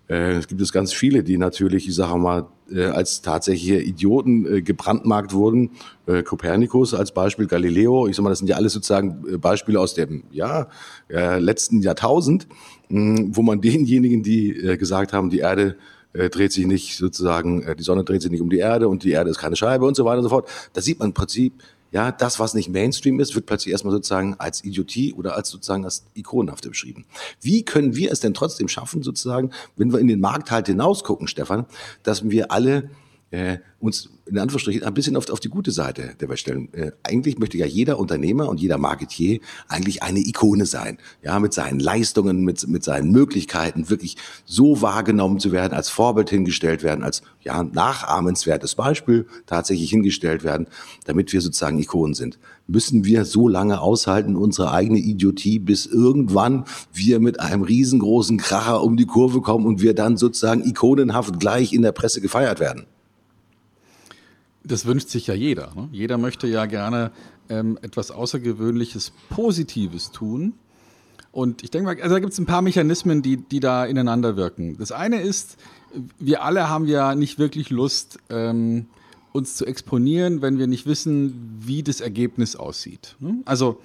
[0.10, 4.45] äh, es gibt es ganz viele, die natürlich, ich sage mal, äh, als tatsächliche Idioten
[4.51, 5.71] äh, gebrandmarkt wurden.
[6.07, 9.79] Äh, Kopernikus als Beispiel, Galileo, ich sag mal, das sind ja alles sozusagen äh, Beispiele
[9.79, 10.67] aus dem ja,
[11.10, 12.47] äh, letzten Jahrtausend,
[12.89, 15.75] mh, wo man denjenigen, die äh, gesagt haben, die Erde
[16.13, 19.03] äh, dreht sich nicht sozusagen, äh, die Sonne dreht sich nicht um die Erde und
[19.03, 20.49] die Erde ist keine Scheibe und so weiter und so fort.
[20.73, 21.53] Da sieht man im Prinzip,
[21.91, 25.86] ja, das, was nicht Mainstream ist, wird plötzlich erstmal sozusagen als Idiotie oder als sozusagen
[25.86, 27.06] als Ikonenhafte beschrieben.
[27.41, 31.28] Wie können wir es denn trotzdem schaffen, sozusagen, wenn wir in den Markt halt hinausgucken,
[31.28, 31.65] Stefan,
[32.04, 32.89] dass wir alle
[33.32, 36.74] äh, uns in Anführungsstrichen ein bisschen auf, auf die gute Seite der Welt stellen.
[36.74, 40.98] Äh, eigentlich möchte ja jeder Unternehmer und jeder Marketier eigentlich eine Ikone sein.
[41.22, 46.30] Ja, mit seinen Leistungen, mit, mit seinen Möglichkeiten wirklich so wahrgenommen zu werden, als Vorbild
[46.30, 50.68] hingestellt werden, als ja, nachahmenswertes Beispiel tatsächlich hingestellt werden,
[51.06, 52.40] damit wir sozusagen Ikonen sind.
[52.68, 58.84] Müssen wir so lange aushalten, unsere eigene Idiotie, bis irgendwann wir mit einem riesengroßen Kracher
[58.84, 62.88] um die Kurve kommen und wir dann sozusagen ikonenhaft gleich in der Presse gefeiert werden?
[64.67, 65.73] Das wünscht sich ja jeder.
[65.75, 65.89] Ne?
[65.91, 67.12] Jeder möchte ja gerne
[67.49, 70.53] ähm, etwas Außergewöhnliches, Positives tun.
[71.32, 74.38] Und ich denke mal, also da gibt es ein paar Mechanismen, die, die da ineinander
[74.38, 74.77] wirken.
[74.77, 75.58] Das eine ist,
[76.19, 78.88] wir alle haben ja nicht wirklich Lust, ähm,
[79.34, 83.15] uns zu exponieren, wenn wir nicht wissen, wie das Ergebnis aussieht.
[83.19, 83.41] Ne?
[83.45, 83.80] Also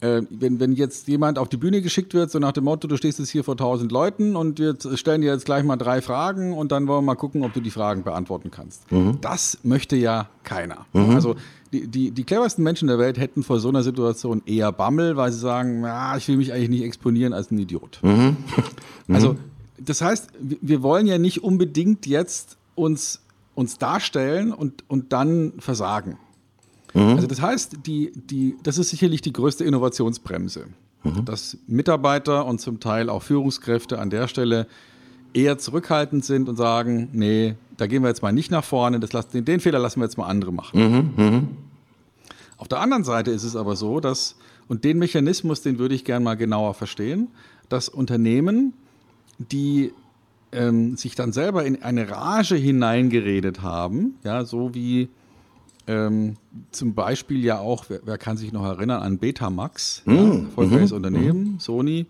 [0.00, 2.96] äh, wenn, wenn jetzt jemand auf die Bühne geschickt wird, so nach dem Motto, du
[2.96, 6.54] stehst jetzt hier vor tausend Leuten und wir stellen dir jetzt gleich mal drei Fragen
[6.54, 8.90] und dann wollen wir mal gucken, ob du die Fragen beantworten kannst.
[8.90, 9.18] Mhm.
[9.20, 10.86] Das möchte ja keiner.
[10.92, 11.10] Mhm.
[11.10, 11.36] Also
[11.72, 15.32] die, die, die cleversten Menschen der Welt hätten vor so einer Situation eher Bammel, weil
[15.32, 18.00] sie sagen, ja, ich will mich eigentlich nicht exponieren als ein Idiot.
[18.02, 18.36] Mhm.
[19.12, 19.34] Also,
[19.76, 23.22] das heißt, wir wollen ja nicht unbedingt jetzt uns,
[23.56, 26.16] uns darstellen und, und dann versagen.
[26.94, 27.14] Mhm.
[27.16, 30.66] Also das heißt, die, die, das ist sicherlich die größte Innovationsbremse,
[31.04, 31.24] mhm.
[31.24, 34.66] dass Mitarbeiter und zum Teil auch Führungskräfte an der Stelle
[35.32, 39.12] eher zurückhaltend sind und sagen, nee, da gehen wir jetzt mal nicht nach vorne, das
[39.12, 41.12] lassen, den, Fehler lassen wir jetzt mal andere machen.
[41.16, 41.42] Mhm, mh.
[42.58, 44.36] Auf der anderen Seite ist es aber so, dass,
[44.68, 47.28] und den Mechanismus, den würde ich gerne mal genauer verstehen,
[47.70, 48.74] dass Unternehmen,
[49.38, 49.92] die
[50.52, 55.08] ähm, sich dann selber in eine Rage hineingeredet haben, ja, so wie
[55.86, 56.36] ähm,
[56.70, 60.14] zum Beispiel ja auch, wer, wer, kann sich noch erinnern an Betamax, mhm.
[60.14, 60.96] ja, erfolgreiches mhm.
[60.96, 62.06] Unternehmen, Sony,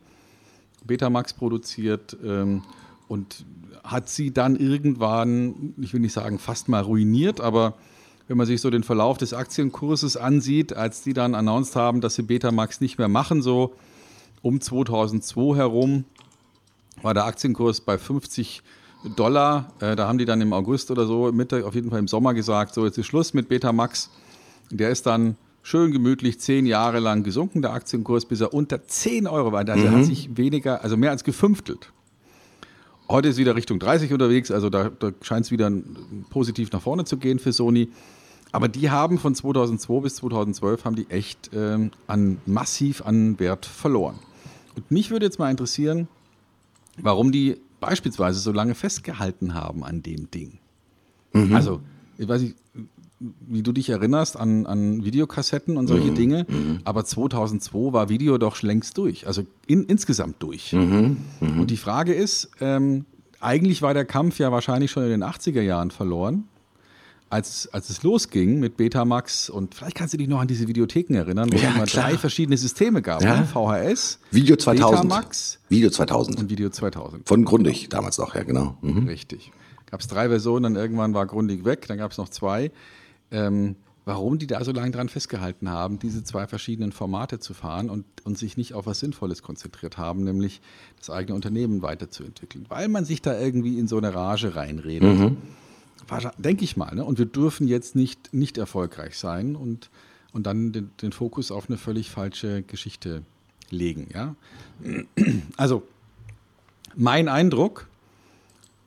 [0.84, 2.62] Betamax produziert ähm,
[3.08, 3.44] und
[3.84, 7.74] hat sie dann irgendwann, ich will nicht sagen fast mal ruiniert, aber
[8.28, 12.14] wenn man sich so den Verlauf des Aktienkurses ansieht, als die dann announced haben, dass
[12.14, 13.74] sie Betamax nicht mehr machen, so
[14.42, 16.04] um 2002 herum,
[17.02, 18.62] war der Aktienkurs bei 50
[19.16, 19.72] Dollar.
[19.80, 22.34] Äh, da haben die dann im August oder so, Mitte, auf jeden Fall im Sommer
[22.34, 24.10] gesagt, so jetzt ist Schluss mit Betamax.
[24.70, 29.26] Der ist dann schön gemütlich zehn Jahre lang gesunken, der Aktienkurs, bis er unter 10
[29.26, 29.68] Euro war.
[29.68, 29.96] Also mhm.
[29.96, 31.92] hat sich weniger, also mehr als gefünftelt.
[33.08, 35.70] Heute ist wieder Richtung 30 unterwegs, also da, da scheint es wieder
[36.30, 37.88] positiv nach vorne zu gehen für Sony.
[38.52, 43.66] Aber die haben von 2002 bis 2012 haben die echt ähm, an, massiv an Wert
[43.66, 44.18] verloren.
[44.76, 46.08] Und mich würde jetzt mal interessieren,
[46.96, 50.58] warum die beispielsweise so lange festgehalten haben an dem Ding.
[51.32, 51.54] Mhm.
[51.54, 51.80] Also,
[52.18, 52.56] ich weiß nicht,
[53.20, 56.14] wie du dich erinnerst an, an Videokassetten und solche mhm.
[56.14, 56.80] Dinge, mhm.
[56.84, 60.72] aber 2002 war Video doch längst durch, also in, insgesamt durch.
[60.72, 61.18] Mhm.
[61.40, 61.60] mhm.
[61.60, 63.04] Und die Frage ist, ähm,
[63.40, 66.44] eigentlich war der Kampf ja wahrscheinlich schon in den 80er Jahren verloren,
[67.30, 71.14] als, als es losging mit Betamax und vielleicht kannst du dich noch an diese Videotheken
[71.14, 73.22] erinnern, wo ja, es mal drei verschiedene Systeme gab.
[73.22, 73.40] Ja.
[73.40, 73.46] Ne?
[73.46, 75.02] VHS, Video 2000.
[75.02, 76.40] Betamax Video 2000.
[76.40, 77.26] Und Video 2000.
[77.26, 78.76] Von Grundig damals noch, ja genau.
[78.82, 79.06] Mhm.
[79.06, 79.52] Richtig.
[79.90, 82.70] Gab es drei Versionen, dann irgendwann war Grundig weg, dann gab es noch zwei
[83.30, 87.90] ähm, warum die da so lange dran festgehalten haben, diese zwei verschiedenen Formate zu fahren
[87.90, 90.60] und, und sich nicht auf was Sinnvolles konzentriert haben, nämlich
[90.98, 95.18] das eigene Unternehmen weiterzuentwickeln, weil man sich da irgendwie in so eine Rage reinredet.
[95.18, 95.36] Mhm.
[96.38, 96.94] Denke ich mal.
[96.94, 97.04] Ne?
[97.04, 99.90] Und wir dürfen jetzt nicht, nicht erfolgreich sein und,
[100.32, 103.22] und dann den, den Fokus auf eine völlig falsche Geschichte
[103.70, 104.08] legen.
[104.12, 104.34] Ja?
[105.56, 105.82] Also,
[106.96, 107.88] mein Eindruck,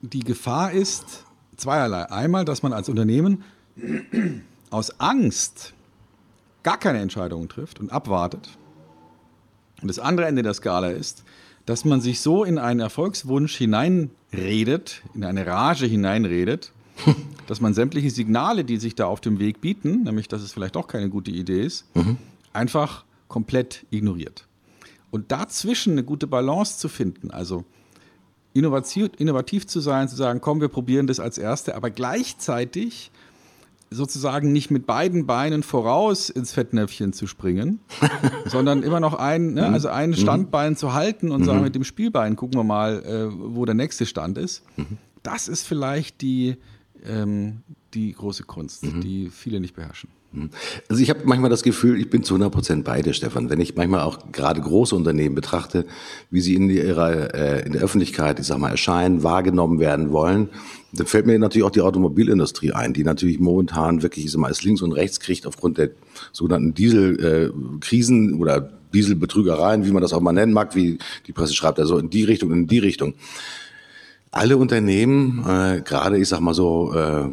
[0.01, 2.09] die Gefahr ist zweierlei.
[2.11, 3.43] Einmal, dass man als Unternehmen
[4.69, 5.73] aus Angst
[6.63, 8.49] gar keine Entscheidungen trifft und abwartet.
[9.81, 11.23] Und das andere Ende der Skala ist,
[11.65, 16.71] dass man sich so in einen Erfolgswunsch hineinredet, in eine Rage hineinredet,
[17.47, 20.77] dass man sämtliche Signale, die sich da auf dem Weg bieten, nämlich dass es vielleicht
[20.77, 22.17] auch keine gute Idee ist, mhm.
[22.53, 24.47] einfach komplett ignoriert.
[25.11, 27.65] Und dazwischen eine gute Balance zu finden, also
[28.53, 33.11] innovativ, innovativ zu sein, zu sagen, komm, wir probieren das als Erste, aber gleichzeitig
[33.93, 37.79] sozusagen nicht mit beiden Beinen voraus ins Fettnäpfchen zu springen,
[38.45, 39.73] sondern immer noch ein, ne, mhm.
[39.73, 40.15] also ein mhm.
[40.15, 41.65] Standbein zu halten und sagen, mhm.
[41.65, 44.63] mit dem Spielbein gucken wir mal, äh, wo der nächste Stand ist.
[45.21, 46.57] Das ist vielleicht die,
[47.05, 47.63] ähm,
[47.93, 50.09] die große Kunst, die viele nicht beherrschen.
[50.89, 53.51] Also ich habe manchmal das Gefühl, ich bin zu 100 Prozent bei dir, Stefan.
[53.51, 55.85] Wenn ich manchmal auch gerade große Unternehmen betrachte,
[56.31, 60.49] wie sie in, ihrer, äh, in der Öffentlichkeit, ich sag mal, erscheinen, wahrgenommen werden wollen,
[60.91, 64.51] dann fällt mir natürlich auch die Automobilindustrie ein, die natürlich momentan wirklich, ich sag mal,
[64.51, 65.91] es links und rechts kriegt aufgrund der
[66.31, 71.53] sogenannten Dieselkrisen äh, oder Dieselbetrügereien, wie man das auch mal nennen mag, wie die Presse
[71.53, 73.15] schreibt, also in die Richtung, in die Richtung.
[74.33, 77.29] Alle Unternehmen, äh, gerade ich sag mal so äh,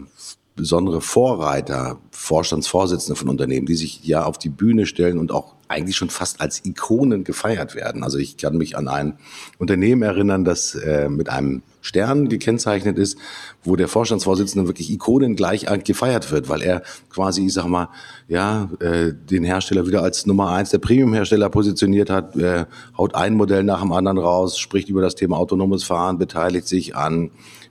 [0.60, 5.96] besondere Vorreiter, Vorstandsvorsitzende von Unternehmen, die sich ja auf die Bühne stellen und auch eigentlich
[5.96, 8.02] schon fast als Ikonen gefeiert werden.
[8.02, 9.18] Also ich kann mich an ein
[9.58, 13.16] Unternehmen erinnern, das äh, mit einem Stern gekennzeichnet ist,
[13.62, 17.88] wo der Vorstandsvorsitzende wirklich ikonengleich gefeiert wird, weil er quasi, ich sag mal,
[18.28, 22.66] ja, äh, den Hersteller wieder als Nummer eins der Premium-Hersteller positioniert hat, äh,
[22.98, 26.96] haut ein Modell nach dem anderen raus, spricht über das Thema autonomes Fahren, beteiligt sich
[26.96, 27.30] an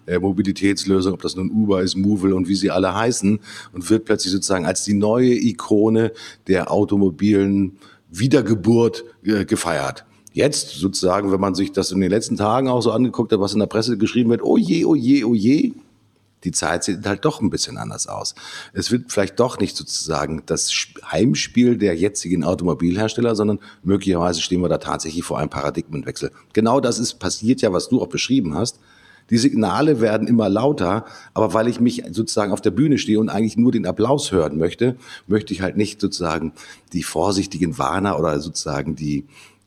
[0.09, 3.39] äh, Mobilitätslösung, ob das nun Uber ist, Movil und wie sie alle heißen,
[3.73, 6.11] und wird plötzlich sozusagen als die neue Ikone
[6.47, 7.77] der automobilen
[8.09, 10.05] Wiedergeburt äh, gefeiert.
[10.33, 13.53] Jetzt sozusagen, wenn man sich das in den letzten Tagen auch so angeguckt hat, was
[13.53, 15.73] in der Presse geschrieben wird, oh je, oh je, oh je,
[16.43, 18.35] die Zeit sieht halt doch ein bisschen anders aus.
[18.73, 20.71] Es wird vielleicht doch nicht sozusagen das
[21.11, 26.31] Heimspiel der jetzigen Automobilhersteller, sondern möglicherweise stehen wir da tatsächlich vor einem Paradigmenwechsel.
[26.53, 28.79] Genau das ist passiert ja, was du auch beschrieben hast
[29.29, 33.29] Die Signale werden immer lauter, aber weil ich mich sozusagen auf der Bühne stehe und
[33.29, 34.95] eigentlich nur den Applaus hören möchte,
[35.27, 36.53] möchte ich halt nicht sozusagen
[36.93, 39.25] die vorsichtigen Warner oder sozusagen die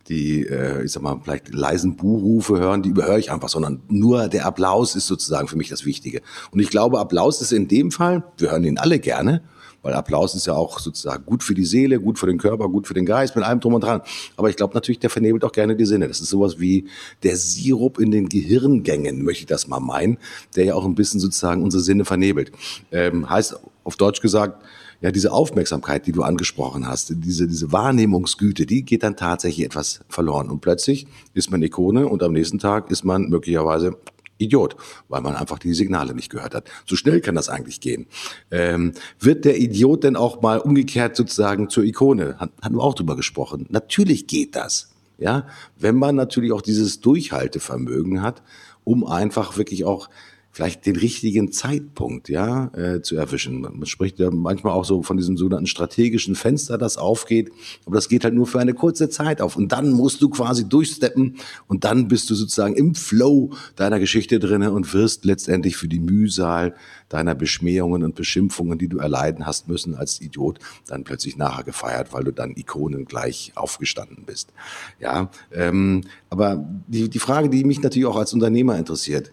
[0.08, 4.28] die, äh, ich sag mal, vielleicht leisen Buhrufe hören, die überhöre ich einfach, sondern nur
[4.28, 6.22] der Applaus ist sozusagen für mich das Wichtige.
[6.50, 9.42] Und ich glaube, Applaus ist in dem Fall, wir hören ihn alle gerne,
[9.82, 12.86] weil Applaus ist ja auch sozusagen gut für die Seele, gut für den Körper, gut
[12.86, 14.02] für den Geist, mit allem drum und dran.
[14.36, 16.08] Aber ich glaube natürlich, der vernebelt auch gerne die Sinne.
[16.08, 16.86] Das ist sowas wie
[17.22, 20.18] der Sirup in den Gehirngängen, möchte ich das mal meinen,
[20.56, 22.52] der ja auch ein bisschen sozusagen unsere Sinne vernebelt.
[22.90, 24.62] Ähm, heißt auf Deutsch gesagt,
[25.00, 30.00] ja, diese Aufmerksamkeit, die du angesprochen hast, diese, diese Wahrnehmungsgüte, die geht dann tatsächlich etwas
[30.08, 30.48] verloren.
[30.48, 33.96] Und plötzlich ist man Ikone und am nächsten Tag ist man möglicherweise
[34.38, 34.76] Idiot,
[35.08, 36.70] weil man einfach die Signale nicht gehört hat.
[36.86, 38.06] So schnell kann das eigentlich gehen.
[38.50, 42.36] Ähm, wird der Idiot denn auch mal umgekehrt sozusagen zur Ikone?
[42.38, 43.66] Hat, hatten wir auch drüber gesprochen.
[43.70, 44.90] Natürlich geht das.
[45.18, 45.46] Ja,
[45.78, 48.42] wenn man natürlich auch dieses Durchhaltevermögen hat,
[48.82, 50.08] um einfach wirklich auch
[50.52, 53.62] vielleicht den richtigen Zeitpunkt ja äh, zu erwischen.
[53.62, 57.50] Man spricht ja manchmal auch so von diesem sogenannten strategischen Fenster, das aufgeht,
[57.86, 60.68] aber das geht halt nur für eine kurze Zeit auf und dann musst du quasi
[60.68, 61.38] durchsteppen
[61.68, 66.00] und dann bist du sozusagen im Flow deiner Geschichte drinne und wirst letztendlich für die
[66.00, 66.74] Mühsal
[67.08, 72.12] deiner Beschmähungen und Beschimpfungen, die du erleiden hast müssen als Idiot, dann plötzlich nachher gefeiert,
[72.12, 74.52] weil du dann Ikonen gleich aufgestanden bist.
[75.00, 79.32] Ja, ähm, aber die, die Frage, die mich natürlich auch als Unternehmer interessiert,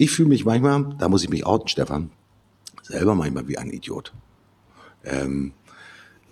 [0.00, 2.08] ich fühle mich manchmal, da muss ich mich outen, Stefan,
[2.82, 4.14] selber manchmal wie ein Idiot.
[5.04, 5.52] Ähm,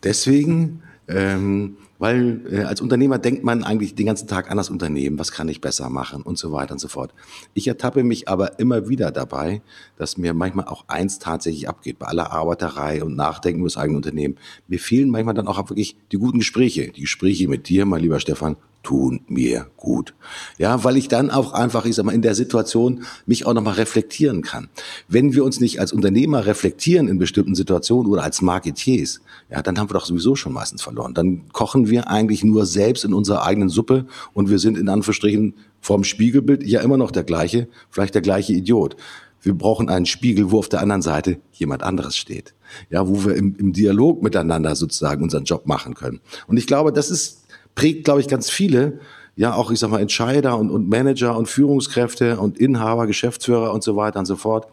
[0.03, 5.19] deswegen, ähm, weil äh, als Unternehmer denkt man eigentlich den ganzen Tag an das Unternehmen,
[5.19, 7.13] was kann ich besser machen und so weiter und so fort.
[7.53, 9.61] Ich ertappe mich aber immer wieder dabei,
[9.99, 13.99] dass mir manchmal auch eins tatsächlich abgeht, bei aller Arbeiterei und Nachdenken über das eigene
[13.99, 14.39] Unternehmen.
[14.67, 18.19] Mir fehlen manchmal dann auch wirklich die guten Gespräche, die Gespräche mit dir, mein lieber
[18.19, 18.57] Stefan,
[18.89, 20.15] tun mir gut.
[20.57, 23.75] Ja, weil ich dann auch einfach, ich sag mal, in der Situation mich auch nochmal
[23.75, 24.71] reflektieren kann.
[25.09, 29.21] Wenn wir uns nicht als Unternehmer reflektieren in bestimmten Situationen oder als Marketiers,
[29.51, 31.13] ja, dann haben wir doch sowieso schon meistens verloren.
[31.13, 35.53] Dann kochen wir eigentlich nur selbst in unserer eigenen Suppe und wir sind in Anführungsstrichen
[35.83, 38.97] vorm Spiegelbild ja immer noch der gleiche, vielleicht der gleiche Idiot.
[39.43, 42.55] Wir brauchen einen Spiegel, wo auf der anderen Seite jemand anderes steht.
[42.89, 46.21] Ja, wo wir im, im Dialog miteinander sozusagen unseren Job machen können.
[46.47, 47.48] Und ich glaube, das ist
[47.79, 48.99] prägt, glaube ich, ganz viele,
[49.37, 53.85] ja, auch, ich sag mal, Entscheider und, und Manager und Führungskräfte und Inhaber, Geschäftsführer und
[53.85, 54.67] so weiter und so fort.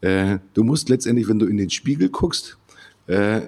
[0.00, 2.58] Äh, du musst letztendlich, wenn du in den Spiegel guckst,
[3.06, 3.42] äh,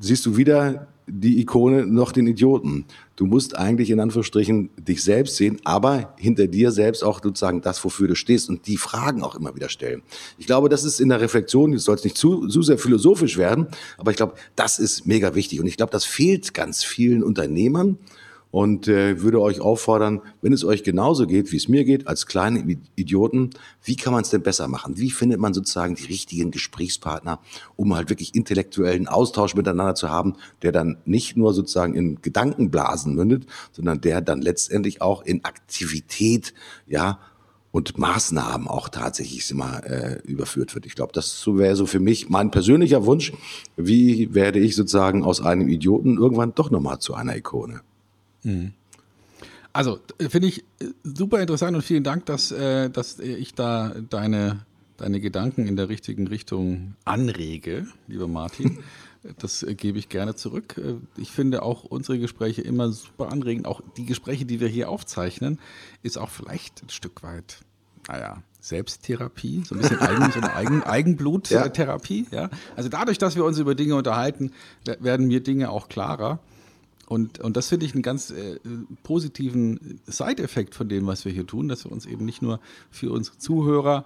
[0.00, 2.86] siehst du wieder die Ikone noch den Idioten.
[3.16, 7.84] Du musst eigentlich in Anführungsstrichen dich selbst sehen, aber hinter dir selbst auch sozusagen das,
[7.84, 10.02] wofür du stehst und die Fragen auch immer wieder stellen.
[10.38, 13.36] Ich glaube, das ist in der Reflexion, jetzt soll es nicht zu, zu sehr philosophisch
[13.36, 13.66] werden,
[13.98, 17.98] aber ich glaube, das ist mega wichtig und ich glaube, das fehlt ganz vielen Unternehmern
[18.50, 22.26] und äh, würde euch auffordern, wenn es euch genauso geht, wie es mir geht, als
[22.26, 23.50] kleine Idioten,
[23.84, 24.98] wie kann man es denn besser machen?
[24.98, 27.40] Wie findet man sozusagen die richtigen Gesprächspartner,
[27.76, 33.14] um halt wirklich intellektuellen Austausch miteinander zu haben, der dann nicht nur sozusagen in Gedankenblasen
[33.14, 36.54] mündet, sondern der dann letztendlich auch in Aktivität,
[36.86, 37.18] ja,
[37.70, 40.86] und Maßnahmen auch tatsächlich immer äh, überführt wird.
[40.86, 43.32] Ich glaube, das wäre so für mich mein persönlicher Wunsch.
[43.76, 47.82] Wie werde ich sozusagen aus einem Idioten irgendwann doch nochmal zu einer Ikone?
[48.42, 48.72] Mhm.
[49.72, 54.64] Also, finde ich äh, super interessant und vielen Dank, dass, äh, dass ich da deine,
[54.96, 58.78] deine Gedanken in der richtigen Richtung anrege, lieber Martin.
[59.40, 60.80] Das äh, gebe ich gerne zurück.
[61.16, 63.66] Ich finde auch unsere Gespräche immer super anregend.
[63.66, 65.58] Auch die Gespräche, die wir hier aufzeichnen,
[66.04, 67.58] ist auch vielleicht ein Stück weit,
[68.06, 72.26] naja, Selbsttherapie, so ein bisschen Eigen, so eine Eigen, Eigenbluttherapie.
[72.30, 72.42] Ja.
[72.42, 72.50] ja.
[72.76, 74.52] Also dadurch, dass wir uns über Dinge unterhalten,
[74.84, 76.38] werden mir Dinge auch klarer.
[77.08, 78.58] Und, und das finde ich einen ganz äh,
[79.02, 83.10] positiven Side-Effekt von dem, was wir hier tun, dass wir uns eben nicht nur für
[83.10, 84.04] unsere Zuhörer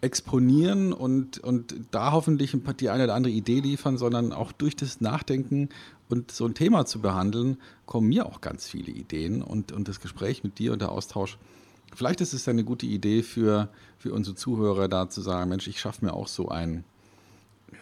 [0.00, 5.02] exponieren und, und da hoffentlich die eine oder andere Idee liefern, sondern auch durch das
[5.02, 5.68] Nachdenken
[6.08, 10.00] und so ein Thema zu behandeln, kommen mir auch ganz viele Ideen und, und das
[10.00, 11.38] Gespräch mit dir und der Austausch.
[11.94, 15.78] Vielleicht ist es eine gute Idee für, für unsere Zuhörer, da zu sagen, Mensch, ich
[15.78, 16.84] schaffe mir auch so ein,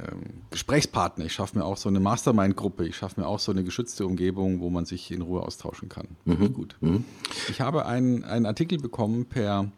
[0.00, 3.64] ähm, Gesprächspartner, ich schaffe mir auch so eine Mastermind-Gruppe, ich schaffe mir auch so eine
[3.64, 6.08] geschützte Umgebung, wo man sich in Ruhe austauschen kann.
[6.24, 6.52] Mhm.
[6.52, 6.76] Gut.
[6.80, 7.04] Mhm.
[7.48, 9.70] Ich habe einen, einen Artikel bekommen per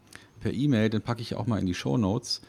[0.44, 2.42] per E-Mail, den packe ich auch mal in die Show Notes,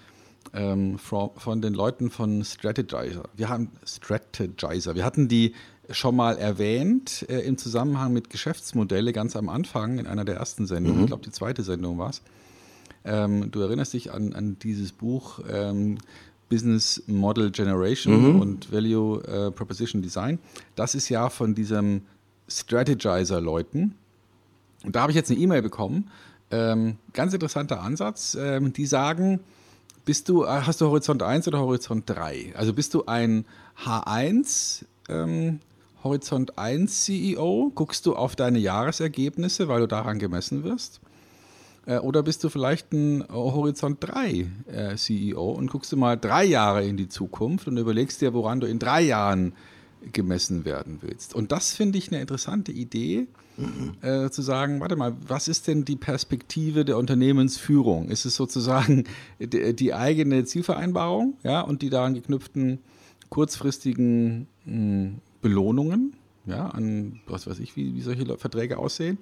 [0.54, 3.24] ähm, von, von den Leuten von Strategizer.
[3.36, 4.96] Wir haben Strategizer.
[4.96, 5.56] Wir hatten die
[5.90, 10.68] schon mal erwähnt äh, im Zusammenhang mit Geschäftsmodelle ganz am Anfang in einer der ersten
[10.68, 10.98] Sendungen.
[10.98, 11.04] Mhm.
[11.06, 12.22] Ich glaube, die zweite Sendung war es.
[13.06, 15.98] Ähm, du erinnerst dich an, an dieses Buch ähm,
[16.50, 18.42] Business Model Generation mhm.
[18.42, 20.40] und Value äh, Proposition Design.
[20.76, 22.02] Das ist ja von diesem
[22.48, 23.96] Strategizer-Leuten.
[24.84, 26.10] Und da habe ich jetzt eine E-Mail bekommen
[26.52, 28.38] Ähm, ganz interessanter Ansatz.
[28.40, 29.40] Ähm, die sagen,
[30.06, 32.54] bist du, äh, hast du Horizont 1 oder Horizont 3?
[32.56, 33.46] Also bist du ein
[33.84, 35.60] H1 ähm,
[36.04, 37.72] Horizont 1 CEO?
[37.74, 41.02] Guckst du auf deine Jahresergebnisse, weil du daran gemessen wirst?
[41.86, 46.46] Äh, oder bist du vielleicht ein Horizont 3 äh, CEO und guckst du mal drei
[46.46, 49.54] Jahre in die Zukunft und überlegst dir, woran du in drei Jahren
[50.14, 51.34] gemessen werden willst.
[51.34, 53.28] Und das finde ich eine interessante Idee,
[53.58, 53.94] mhm.
[54.02, 58.10] äh, zu sagen, warte mal, was ist denn die Perspektive der Unternehmensführung?
[58.10, 59.06] Ist es sozusagen
[59.40, 62.80] die, die eigene Zielvereinbarung ja, und die daran geknüpften
[63.30, 66.16] kurzfristigen mh, hm, Belohnungen,
[66.46, 69.18] ja, an was weiß ich, wie, wie solche Verträge aussehen?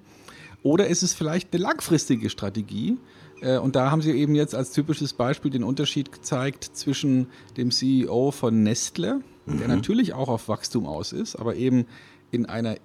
[0.64, 2.96] Oder ist es vielleicht eine langfristige Strategie?
[3.42, 7.70] Äh, und da haben Sie eben jetzt als typisches Beispiel den Unterschied gezeigt zwischen dem
[7.70, 9.58] CEO von Nestle, mhm.
[9.58, 11.84] der natürlich auch auf Wachstum aus ist, aber eben
[12.30, 12.76] in einer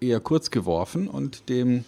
[0.00, 1.84] eher kurz geworfen, und dem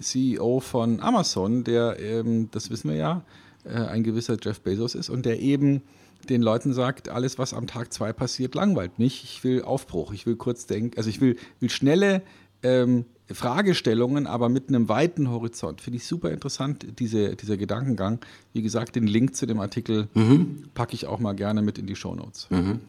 [0.00, 3.22] CEO von Amazon, der eben, das wissen wir ja,
[3.64, 5.82] äh, ein gewisser Jeff Bezos ist und der eben
[6.30, 9.22] den Leuten sagt, alles, was am Tag zwei passiert, langweilt mich.
[9.22, 12.22] Ich will Aufbruch, ich will kurz denken, also ich will, will schnelle
[12.62, 15.80] ähm, Fragestellungen, aber mit einem weiten Horizont.
[15.80, 18.20] Finde ich super interessant, diese, dieser Gedankengang.
[18.52, 20.64] Wie gesagt, den Link zu dem Artikel mhm.
[20.74, 22.48] packe ich auch mal gerne mit in die Shownotes.
[22.50, 22.80] Mhm.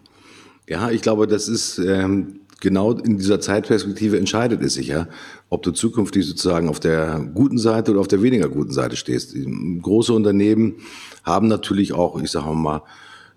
[0.68, 5.08] Ja, ich glaube, das ist ähm, genau in dieser Zeitperspektive entscheidet es sich ja,
[5.50, 9.36] ob du zukünftig sozusagen auf der guten Seite oder auf der weniger guten Seite stehst.
[9.82, 10.76] Große Unternehmen
[11.24, 12.82] haben natürlich auch, ich sage mal,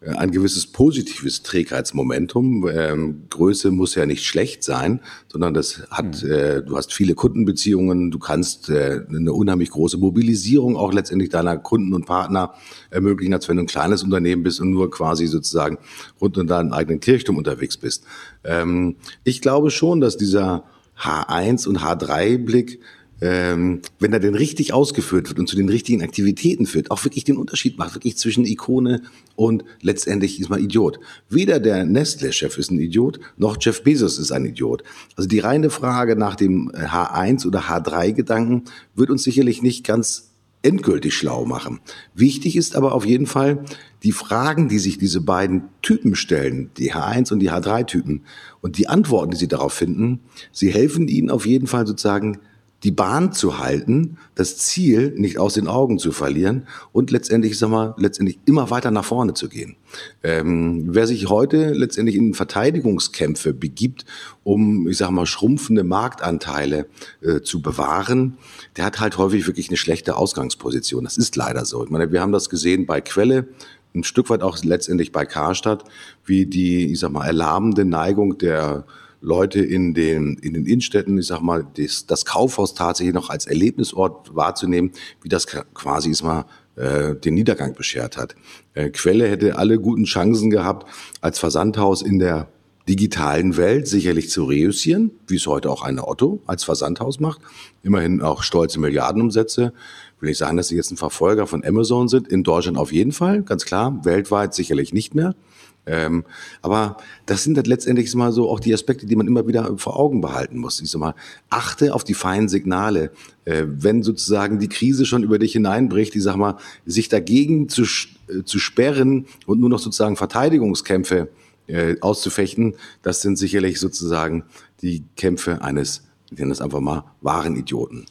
[0.05, 2.69] ein gewisses positives Trägheitsmomentum.
[2.69, 6.31] Ähm, Größe muss ja nicht schlecht sein, sondern das hat, mhm.
[6.31, 11.57] äh, du hast viele Kundenbeziehungen, du kannst äh, eine unheimlich große Mobilisierung auch letztendlich deiner
[11.57, 12.55] Kunden und Partner
[12.91, 15.79] ermöglichen, als wenn du ein kleines Unternehmen bist und nur quasi sozusagen
[16.21, 18.05] rund um deinen eigenen Kirchturm unterwegs bist.
[18.45, 20.65] Ähm, ich glaube schon, dass dieser
[20.99, 22.81] H1 und H3-Blick
[23.23, 27.23] ähm, wenn er denn richtig ausgeführt wird und zu den richtigen Aktivitäten führt, auch wirklich
[27.23, 29.01] den Unterschied macht, wirklich zwischen Ikone
[29.37, 30.99] und letztendlich ist man Idiot.
[31.29, 34.83] Weder der Nestle-Chef ist ein Idiot, noch Jeff Bezos ist ein Idiot.
[35.15, 38.65] Also die reine Frage nach dem H1 oder H3-Gedanken
[38.97, 41.79] wird uns sicherlich nicht ganz endgültig schlau machen.
[42.15, 43.65] Wichtig ist aber auf jeden Fall
[44.03, 48.23] die Fragen, die sich diese beiden Typen stellen, die H1 und die H3-Typen
[48.63, 50.21] und die Antworten, die sie darauf finden,
[50.51, 52.39] sie helfen ihnen auf jeden Fall sozusagen
[52.85, 57.59] die Bahn zu halten, das Ziel nicht aus den Augen zu verlieren und letztendlich, ich
[57.59, 59.77] sag mal, letztendlich immer weiter nach vorne zu gehen.
[60.23, 64.05] Ähm, wer sich heute letztendlich in Verteidigungskämpfe begibt,
[64.43, 66.87] um, ich sag mal, schrumpfende Marktanteile
[67.21, 68.37] äh, zu bewahren,
[68.77, 71.05] der hat halt häufig wirklich eine schlechte Ausgangsposition.
[71.05, 71.85] Das ist leider so.
[71.85, 73.47] Ich meine, wir haben das gesehen bei Quelle,
[73.95, 75.85] ein Stück weit auch letztendlich bei Karstadt,
[76.25, 78.85] wie die, ich sag mal, erlahmende Neigung der
[79.23, 83.47] Leute in den, in den Innenstädten, ich sag mal, das, das Kaufhaus tatsächlich noch als
[83.47, 84.91] Erlebnisort wahrzunehmen,
[85.23, 86.45] wie das quasi ist mal
[86.75, 88.35] äh, den Niedergang beschert hat.
[88.75, 90.89] Äh, Quelle hätte alle guten Chancen gehabt,
[91.21, 92.49] als Versandhaus in der
[92.89, 97.41] digitalen Welt sicherlich zu reüssieren, wie es heute auch eine Otto als Versandhaus macht.
[97.85, 99.73] Immerhin auch stolze Milliardenumsätze.
[100.19, 102.27] Will ich sagen, dass sie jetzt ein Verfolger von Amazon sind.
[102.27, 104.05] In Deutschland auf jeden Fall, ganz klar.
[104.05, 105.37] Weltweit sicherlich nicht mehr.
[105.85, 106.25] Ähm,
[106.61, 109.99] aber das sind halt letztendlich mal so auch die Aspekte, die man immer wieder vor
[109.99, 110.81] Augen behalten muss.
[110.81, 111.15] Ich sag mal,
[111.51, 113.11] achte auf die feinen Signale.
[113.45, 116.57] Äh, wenn sozusagen die Krise schon über dich hineinbricht, ich sag mal,
[116.87, 121.29] sich dagegen zu, äh, zu sperren und nur noch sozusagen Verteidigungskämpfe
[121.67, 124.45] äh, auszufechten, das sind sicherlich sozusagen
[124.83, 128.07] die Kämpfe eines, ich nenne das einfach mal, wahren Idioten.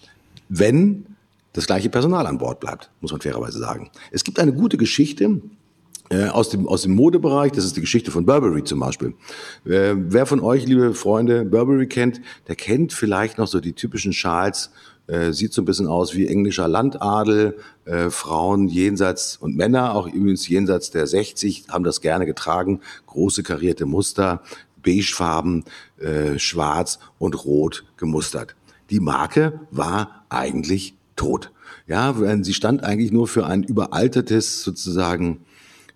[0.49, 1.05] Wenn
[1.53, 3.89] das gleiche Personal an Bord bleibt, muss man fairerweise sagen.
[4.11, 5.41] Es gibt eine gute Geschichte,
[6.11, 9.13] äh, aus dem, aus dem Modebereich, das ist die Geschichte von Burberry zum Beispiel.
[9.65, 14.11] Äh, wer von euch, liebe Freunde, Burberry kennt, der kennt vielleicht noch so die typischen
[14.11, 14.71] Schals,
[15.07, 20.07] äh, sieht so ein bisschen aus wie englischer Landadel, äh, Frauen jenseits und Männer, auch
[20.07, 24.41] übrigens jenseits der 60, haben das gerne getragen, große karierte Muster,
[24.83, 25.63] beigefarben,
[25.99, 28.55] äh, schwarz und rot gemustert.
[28.89, 31.51] Die Marke war eigentlich tot.
[31.87, 35.45] Ja, sie stand eigentlich nur für ein überaltertes sozusagen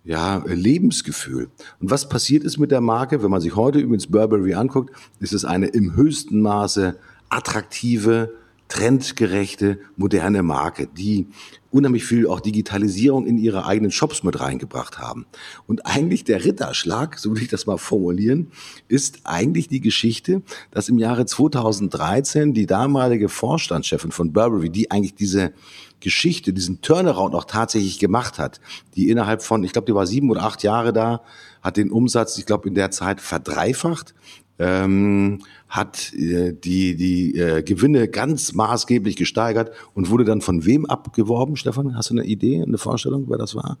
[0.06, 1.50] ja, Lebensgefühl.
[1.80, 5.32] Und was passiert ist mit der Marke, wenn man sich heute übrigens Burberry anguckt, ist
[5.32, 6.96] es eine im höchsten Maße
[7.28, 8.32] attraktive,
[8.68, 11.26] trendgerechte, moderne Marke, die
[11.70, 15.26] unheimlich viel auch Digitalisierung in ihre eigenen Shops mit reingebracht haben.
[15.66, 18.50] Und eigentlich der Ritterschlag, so will ich das mal formulieren,
[18.88, 25.14] ist eigentlich die Geschichte, dass im Jahre 2013 die damalige Vorstandschefin von Burberry, die eigentlich
[25.14, 25.52] diese
[26.00, 28.60] Geschichte, diesen Turnaround auch tatsächlich gemacht hat,
[28.94, 31.22] die innerhalb von, ich glaube, die war sieben oder acht Jahre da,
[31.62, 34.14] hat den Umsatz, ich glaube, in der Zeit verdreifacht
[34.58, 40.86] ähm, hat äh, die, die äh, Gewinne ganz maßgeblich gesteigert und wurde dann von wem
[40.86, 41.94] abgeworben, Stefan?
[41.96, 43.78] Hast du eine Idee, eine Vorstellung, wer das war?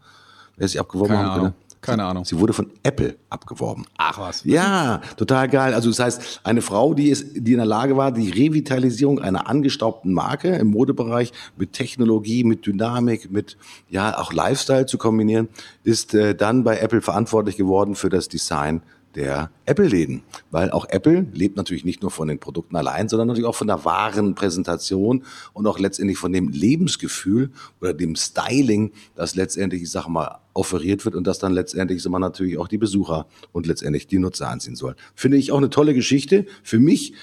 [0.56, 1.54] Wer sich abgeworben Keine hat?
[1.80, 2.24] Keine Ahnung.
[2.24, 3.84] Sie wurde von Apple abgeworben.
[3.96, 4.44] Ach was.
[4.44, 5.74] Ja, total geil.
[5.74, 9.48] Also das heißt, eine Frau, die, ist, die in der Lage war, die Revitalisierung einer
[9.48, 13.56] angestaubten Marke im Modebereich mit Technologie, mit Dynamik, mit
[13.88, 15.48] ja auch Lifestyle zu kombinieren,
[15.84, 18.82] ist äh, dann bei Apple verantwortlich geworden für das Design
[19.16, 20.22] der Apple-Läden.
[20.50, 23.66] Weil auch Apple lebt natürlich nicht nur von den Produkten allein, sondern natürlich auch von
[23.66, 27.50] der wahren Präsentation und auch letztendlich von dem Lebensgefühl
[27.80, 32.10] oder dem Styling, das letztendlich, ich sage mal, offeriert wird und das dann letztendlich so
[32.10, 34.94] man natürlich auch die Besucher und letztendlich die Nutzer anziehen soll.
[35.14, 36.46] Finde ich auch eine tolle Geschichte.
[36.62, 37.14] Für mich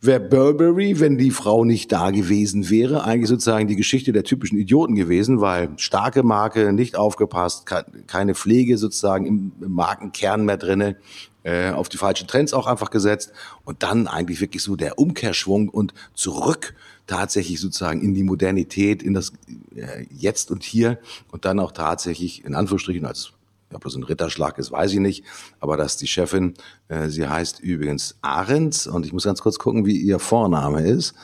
[0.00, 4.58] wäre Burberry, wenn die Frau nicht da gewesen wäre, eigentlich sozusagen die Geschichte der typischen
[4.58, 7.66] Idioten gewesen, weil starke Marke, nicht aufgepasst,
[8.06, 10.96] keine Pflege sozusagen im Markenkern mehr drinne,
[11.42, 13.32] äh, auf die falschen Trends auch einfach gesetzt
[13.64, 16.74] und dann eigentlich wirklich so der Umkehrschwung und zurück
[17.06, 19.32] tatsächlich sozusagen in die Modernität, in das
[19.74, 20.98] äh, Jetzt und Hier
[21.32, 23.32] und dann auch tatsächlich in Anführungsstrichen als
[23.72, 25.24] ob das ein Ritterschlag ist, weiß ich nicht.
[25.60, 26.54] Aber dass die Chefin,
[26.88, 31.14] äh, sie heißt übrigens Ahrens und ich muss ganz kurz gucken, wie ihr Vorname ist.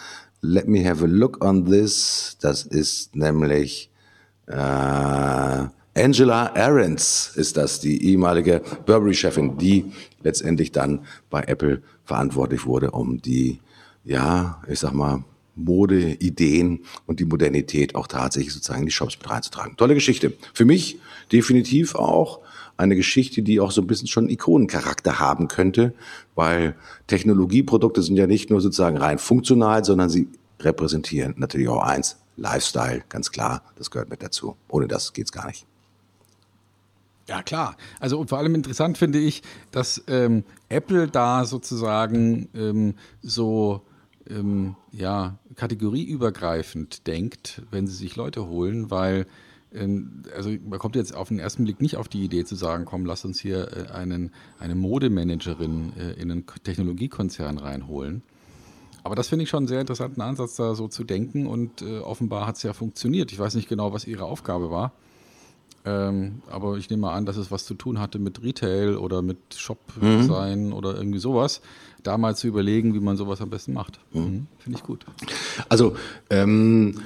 [0.41, 2.37] Let me have a look on this.
[2.41, 3.91] Das ist nämlich
[4.47, 5.67] äh,
[5.97, 9.93] Angela Ahrens ist das, die ehemalige Burberry-Chefin, die
[10.23, 13.61] letztendlich dann bei Apple verantwortlich wurde, um die,
[14.05, 15.25] ja, ich sag mal,
[15.55, 19.77] Modeideen und die Modernität auch tatsächlich sozusagen in die Shops mit reinzutragen.
[19.77, 20.33] Tolle Geschichte.
[20.53, 20.99] Für mich
[21.33, 22.41] definitiv auch
[22.77, 25.95] eine Geschichte, die auch so ein bisschen schon Ikonencharakter haben könnte,
[26.35, 26.75] weil
[27.07, 30.29] Technologieprodukte sind ja nicht nur sozusagen rein funktional, sondern sie
[30.61, 34.57] repräsentieren natürlich auch eins, Lifestyle, ganz klar, das gehört mit dazu.
[34.69, 35.67] Ohne das geht's gar nicht.
[37.29, 37.77] Ja, klar.
[38.01, 43.83] Also und vor allem interessant finde ich, dass ähm, Apple da sozusagen ähm, so
[44.29, 49.27] ähm, ja, kategorieübergreifend denkt, wenn sie sich Leute holen, weil
[50.35, 53.07] also man kommt jetzt auf den ersten Blick nicht auf die Idee zu sagen, komm,
[53.07, 58.23] lass uns hier äh, einen, eine Modemanagerin äh, in einen Technologiekonzern reinholen.
[59.03, 61.99] Aber das finde ich schon einen sehr interessanten Ansatz, da so zu denken und äh,
[61.99, 63.33] offenbar hat es ja funktioniert.
[63.33, 64.93] Ich weiß nicht genau, was ihre Aufgabe war.
[65.87, 69.21] Ähm, aber ich nehme mal an, dass es was zu tun hatte mit Retail oder
[69.21, 70.73] mit Shop-Design mhm.
[70.73, 71.61] oder irgendwie sowas.
[72.03, 74.01] Da mal zu überlegen, wie man sowas am besten macht.
[74.13, 74.23] Mhm.
[74.23, 74.47] Mhm.
[74.59, 75.05] Finde ich gut.
[75.69, 75.95] Also,
[76.31, 77.01] ähm,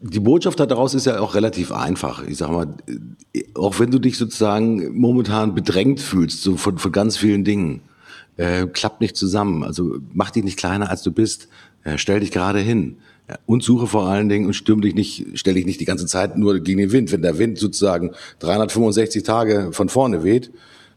[0.00, 2.22] die Botschaft daraus ist ja auch relativ einfach.
[2.26, 2.74] Ich sag mal,
[3.54, 7.82] auch wenn du dich sozusagen momentan bedrängt fühlst, so von, von ganz vielen Dingen,
[8.36, 9.64] äh, klappt nicht zusammen.
[9.64, 11.48] Also mach dich nicht kleiner als du bist.
[11.82, 12.98] Äh, stell dich gerade hin.
[13.28, 16.06] Ja, und suche vor allen Dingen und stürm dich nicht, stell dich nicht die ganze
[16.06, 17.12] Zeit nur gegen den Wind.
[17.12, 20.50] Wenn der Wind sozusagen 365 Tage von vorne weht,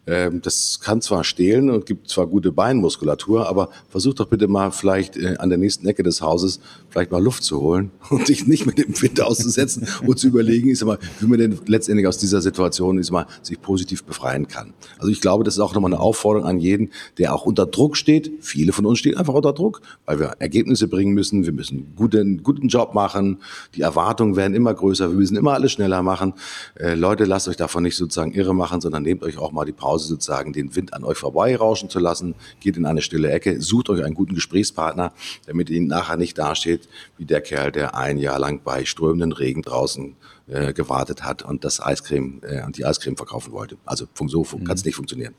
[0.06, 5.16] das kann zwar stehlen und gibt zwar gute Beinmuskulatur, aber versuch doch bitte mal vielleicht
[5.16, 8.66] äh, an der nächsten Ecke des Hauses vielleicht mal Luft zu holen und sich nicht
[8.66, 12.42] mit dem Wind auszusetzen und zu überlegen, ist mal, wie man denn letztendlich aus dieser
[12.42, 14.74] Situation ist mal sich positiv befreien kann.
[14.98, 16.90] Also ich glaube, das ist auch nochmal eine Aufforderung an jeden,
[17.20, 18.32] der auch unter Druck steht.
[18.42, 21.46] Viele von uns stehen einfach unter Druck, weil wir Ergebnisse bringen müssen.
[21.46, 23.38] Wir müssen guten, guten Job machen.
[23.76, 25.12] Die Erwartungen werden immer größer.
[25.12, 26.34] Wir müssen immer alles schneller machen.
[26.76, 29.72] Äh, Leute, lasst euch davon nicht sozusagen irre machen, sondern nehmt euch auch mal die
[29.72, 32.36] Pause Pause sozusagen den Wind an euch vorbeirauschen zu lassen.
[32.62, 35.12] Geht in eine stille Ecke, sucht euch einen guten Gesprächspartner,
[35.48, 36.88] damit ihr nachher nicht dasteht
[37.18, 40.16] wie der Kerl, der ein Jahr lang bei strömenden Regen draußen
[40.48, 43.78] äh, gewartet hat und das Eiscreme äh, und die Eiscreme verkaufen wollte.
[43.86, 44.64] Also so mhm.
[44.64, 45.34] kann es nicht funktionieren.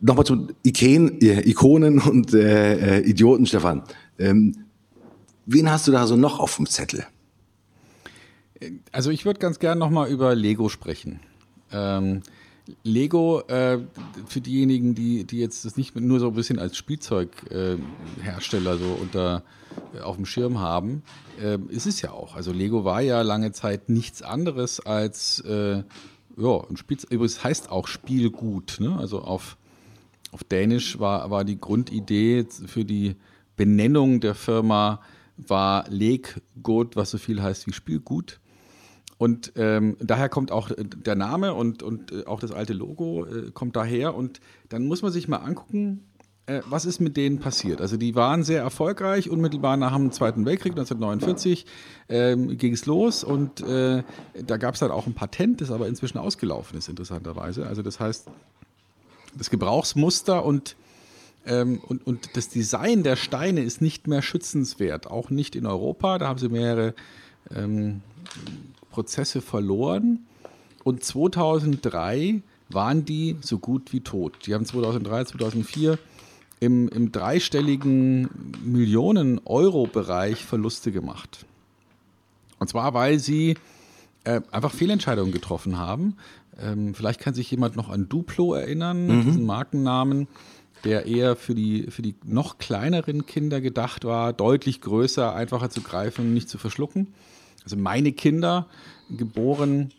[0.00, 3.82] Nochmal zu Ikonen, äh, Ikonen und äh, äh, Idioten, Stefan.
[4.18, 4.54] Ähm,
[5.46, 7.06] wen hast du da so noch auf dem Zettel?
[8.92, 11.20] Also ich würde ganz gern nochmal über Lego sprechen.
[11.72, 12.22] Ähm,
[12.82, 13.78] Lego, äh,
[14.26, 18.98] für diejenigen, die, die jetzt das nicht nur so ein bisschen als Spielzeughersteller äh, so
[19.00, 19.42] unter
[19.94, 21.02] äh, auf dem Schirm haben,
[21.42, 22.34] äh, ist es ja auch.
[22.36, 25.82] Also Lego war ja lange Zeit nichts anderes als äh,
[26.36, 27.10] ja, ein Spielzeug.
[27.10, 28.76] Übrigens heißt auch Spielgut.
[28.80, 28.96] Ne?
[28.98, 29.56] Also auf,
[30.32, 33.16] auf Dänisch war, war die Grundidee für die
[33.56, 35.00] Benennung der Firma
[35.36, 38.40] war Leggut, was so viel heißt wie Spielgut.
[39.18, 43.50] Und ähm, daher kommt auch der Name und, und äh, auch das alte Logo äh,
[43.52, 44.14] kommt daher.
[44.14, 46.04] Und dann muss man sich mal angucken,
[46.46, 47.80] äh, was ist mit denen passiert.
[47.80, 51.66] Also die waren sehr erfolgreich, unmittelbar nach dem Zweiten Weltkrieg 1949
[52.08, 54.02] ähm, ging es los und äh,
[54.46, 57.66] da gab es dann auch ein Patent, das aber inzwischen ausgelaufen ist, interessanterweise.
[57.66, 58.28] Also das heißt,
[59.36, 60.76] das Gebrauchsmuster und
[61.44, 66.18] ähm, und, und das Design der Steine ist nicht mehr schützenswert, auch nicht in Europa.
[66.18, 66.94] Da haben sie mehrere
[67.54, 68.02] ähm,
[68.98, 70.26] Prozesse verloren.
[70.82, 74.34] Und 2003 waren die so gut wie tot.
[74.44, 76.00] Die haben 2003, 2004
[76.58, 78.28] im, im dreistelligen
[78.64, 81.46] Millionen-Euro-Bereich Verluste gemacht.
[82.58, 83.54] Und zwar, weil sie
[84.24, 86.16] äh, einfach Fehlentscheidungen getroffen haben.
[86.60, 89.24] Ähm, vielleicht kann sich jemand noch an Duplo erinnern, mhm.
[89.26, 90.26] diesen Markennamen,
[90.82, 95.82] der eher für die, für die noch kleineren Kinder gedacht war, deutlich größer, einfacher zu
[95.82, 97.14] greifen, nicht zu verschlucken.
[97.68, 98.66] Also meine Kinder,
[99.10, 99.92] geboren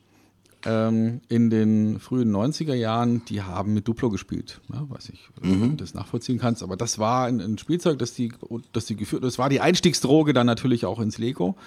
[0.66, 4.60] ähm, in den frühen 90er Jahren, die haben mit Duplo gespielt.
[4.74, 5.64] Ja, weiß ich, mhm.
[5.64, 8.34] ob du das nachvollziehen kannst, aber das war ein, ein, Spielzeug, das die,
[8.74, 11.58] das die geführt, das war die Einstiegsdroge dann natürlich auch ins Lego,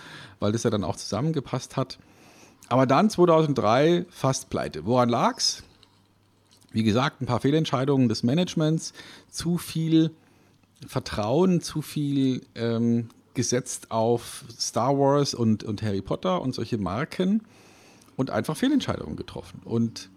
[0.41, 2.01] weil das ja dann auch zusammengepasst hat.
[2.69, 4.87] Aber dann 2003 fast pleite.
[4.87, 5.63] Woran lag's?
[6.73, 8.93] Wie gesagt, ein paar Fehlentscheidungen des Managements,
[9.31, 10.11] zu viel
[10.85, 17.43] Vertrauen, zu viel ähm, gesetzt auf Star Wars und, und Harry Potter und solche Marken
[18.16, 19.61] und einfach Fehlentscheidungen getroffen.
[19.64, 20.11] Und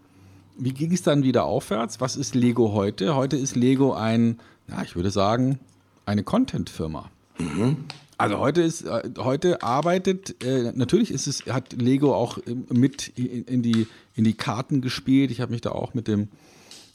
[0.58, 2.00] wie ging es dann wieder aufwärts?
[2.00, 3.14] Was ist Lego heute?
[3.14, 4.38] Heute ist Lego ein,
[4.68, 5.58] ja, ich würde sagen,
[6.06, 7.10] eine Content-Firma.
[7.38, 7.84] Mhm.
[8.18, 13.62] Also heute ist, äh, heute arbeitet, äh, natürlich ist es, hat Lego auch mit in
[13.62, 15.30] die, in die Karten gespielt.
[15.30, 16.28] Ich habe mich da auch mit dem,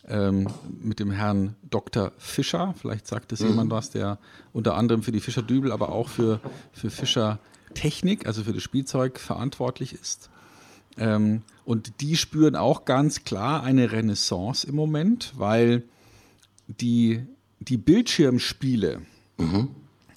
[0.08, 0.47] ähm,
[0.82, 2.12] mit dem Herrn Dr.
[2.18, 3.49] Fischer, vielleicht sagt es mhm.
[3.49, 4.18] jemand was, der
[4.54, 6.39] unter anderem für die Fischer Dübel, aber auch für,
[6.74, 7.39] für Fischer
[7.74, 10.30] Technik, also für das Spielzeug verantwortlich ist.
[10.97, 15.84] Ähm, und die spüren auch ganz klar eine Renaissance im Moment, weil
[16.68, 17.24] die,
[17.60, 19.02] die Bildschirmspiele,
[19.38, 19.70] mhm.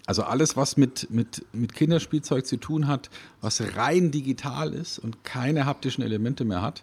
[0.06, 3.10] also alles, was mit, mit, mit Kinderspielzeug zu tun hat,
[3.40, 6.82] was rein digital ist und keine haptischen Elemente mehr hat,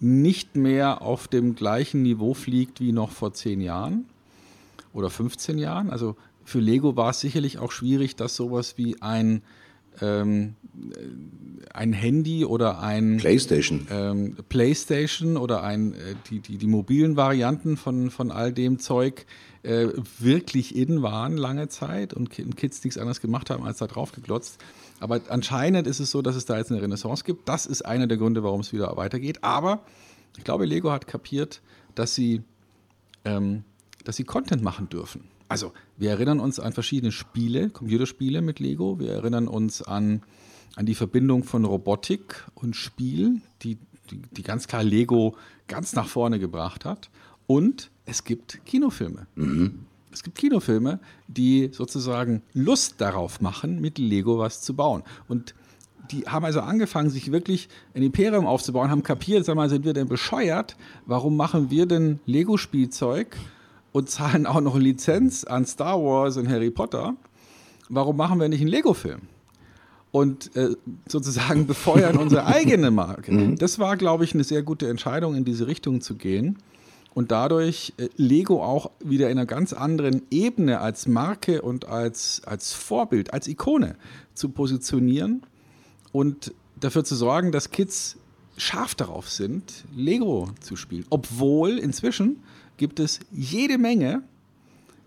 [0.00, 4.06] nicht mehr auf dem gleichen Niveau fliegt wie noch vor zehn Jahren
[4.92, 5.90] oder 15 Jahren.
[5.90, 9.42] Also für Lego war es sicherlich auch schwierig, dass sowas wie ein
[10.00, 10.54] ähm,
[11.74, 17.76] ein Handy oder ein PlayStation, ähm, PlayStation oder ein äh, die, die, die mobilen Varianten
[17.76, 19.26] von, von all dem Zeug
[19.62, 19.88] äh,
[20.18, 24.58] wirklich in waren lange Zeit und Kids nichts anderes gemacht haben, als da drauf geglotzt.
[25.00, 27.48] Aber anscheinend ist es so, dass es da jetzt eine Renaissance gibt.
[27.48, 29.44] Das ist einer der Gründe, warum es wieder weitergeht.
[29.44, 29.84] Aber
[30.36, 31.62] ich glaube, Lego hat kapiert,
[31.94, 32.42] dass sie,
[33.24, 33.64] ähm,
[34.04, 35.24] dass sie Content machen dürfen.
[35.48, 38.98] Also, wir erinnern uns an verschiedene Spiele, Computerspiele mit Lego.
[38.98, 40.22] Wir erinnern uns an,
[40.76, 43.78] an die Verbindung von Robotik und Spiel, die,
[44.10, 45.36] die, die ganz klar Lego
[45.66, 47.10] ganz nach vorne gebracht hat.
[47.46, 49.26] Und es gibt Kinofilme.
[49.36, 49.86] Mhm.
[50.18, 50.98] Es gibt Kinofilme,
[51.28, 55.04] die sozusagen Lust darauf machen, mit Lego was zu bauen.
[55.28, 55.54] Und
[56.10, 59.92] die haben also angefangen, sich wirklich ein Imperium aufzubauen, haben kapiert, sag mal, sind wir
[59.92, 60.76] denn bescheuert?
[61.06, 63.36] Warum machen wir denn Lego-Spielzeug?
[63.92, 67.16] und zahlen auch noch Lizenz an Star Wars und Harry Potter,
[67.88, 69.22] warum machen wir nicht einen Lego-Film?
[70.10, 70.76] Und äh,
[71.08, 73.32] sozusagen befeuern unsere eigene Marke.
[73.32, 73.56] Mhm.
[73.56, 76.58] Das war, glaube ich, eine sehr gute Entscheidung, in diese Richtung zu gehen
[77.18, 82.42] und dadurch äh, Lego auch wieder in einer ganz anderen Ebene als Marke und als,
[82.46, 83.96] als Vorbild, als Ikone
[84.34, 85.42] zu positionieren
[86.12, 88.18] und dafür zu sorgen, dass Kids
[88.56, 91.06] scharf darauf sind, Lego zu spielen.
[91.10, 92.36] Obwohl inzwischen
[92.76, 94.22] gibt es jede Menge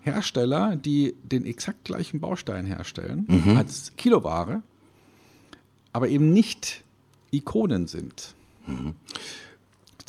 [0.01, 3.55] Hersteller, die den exakt gleichen Baustein herstellen mhm.
[3.55, 4.63] als Kiloware,
[5.93, 6.83] aber eben nicht
[7.31, 8.35] Ikonen sind.
[8.67, 8.95] Mhm.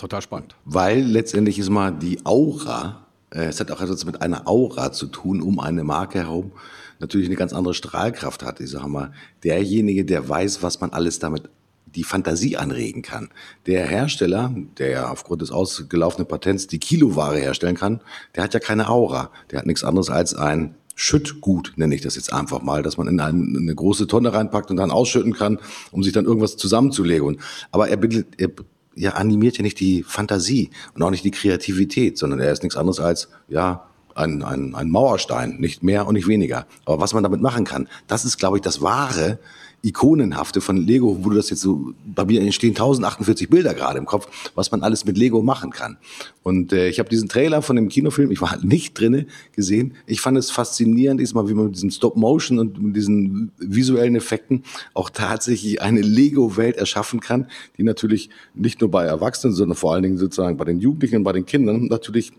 [0.02, 0.56] Total spannend.
[0.64, 5.06] Weil letztendlich ist mal die Aura, äh, es hat auch etwas mit einer Aura zu
[5.06, 6.50] tun, um eine Marke herum,
[6.98, 8.58] natürlich eine ganz andere Strahlkraft hat.
[8.58, 9.12] Ich sage mal,
[9.44, 11.48] derjenige, der weiß, was man alles damit
[11.86, 13.28] die Fantasie anregen kann.
[13.66, 18.00] Der Hersteller, der ja aufgrund des ausgelaufenen Patents die Kiloware herstellen kann,
[18.34, 19.30] der hat ja keine Aura.
[19.52, 23.06] Der hat nichts anderes als ein Schüttgut, nenne ich das jetzt einfach mal, dass man
[23.06, 25.60] in eine, große Tonne reinpackt und dann ausschütten kann,
[25.92, 27.40] um sich dann irgendwas zusammenzulegen.
[27.70, 27.98] Aber er,
[28.36, 28.50] er
[28.94, 32.76] ja, animiert ja nicht die Fantasie und auch nicht die Kreativität, sondern er ist nichts
[32.76, 36.66] anderes als, ja, ein, ein, ein Mauerstein, nicht mehr und nicht weniger.
[36.84, 39.38] Aber was man damit machen kann, das ist, glaube ich, das wahre
[39.82, 44.06] Ikonenhafte von Lego, wo du das jetzt so, bei mir entstehen 1048 Bilder gerade im
[44.06, 45.98] Kopf, was man alles mit Lego machen kann.
[46.44, 49.26] Und äh, ich habe diesen Trailer von dem Kinofilm, ich war halt nicht drinne,
[49.56, 49.94] gesehen.
[50.06, 54.62] Ich fand es faszinierend, diesmal, wie man mit diesem Stop-Motion und mit diesen visuellen Effekten
[54.94, 60.04] auch tatsächlich eine Lego-Welt erschaffen kann, die natürlich nicht nur bei Erwachsenen, sondern vor allen
[60.04, 62.32] Dingen sozusagen bei den Jugendlichen bei den Kindern natürlich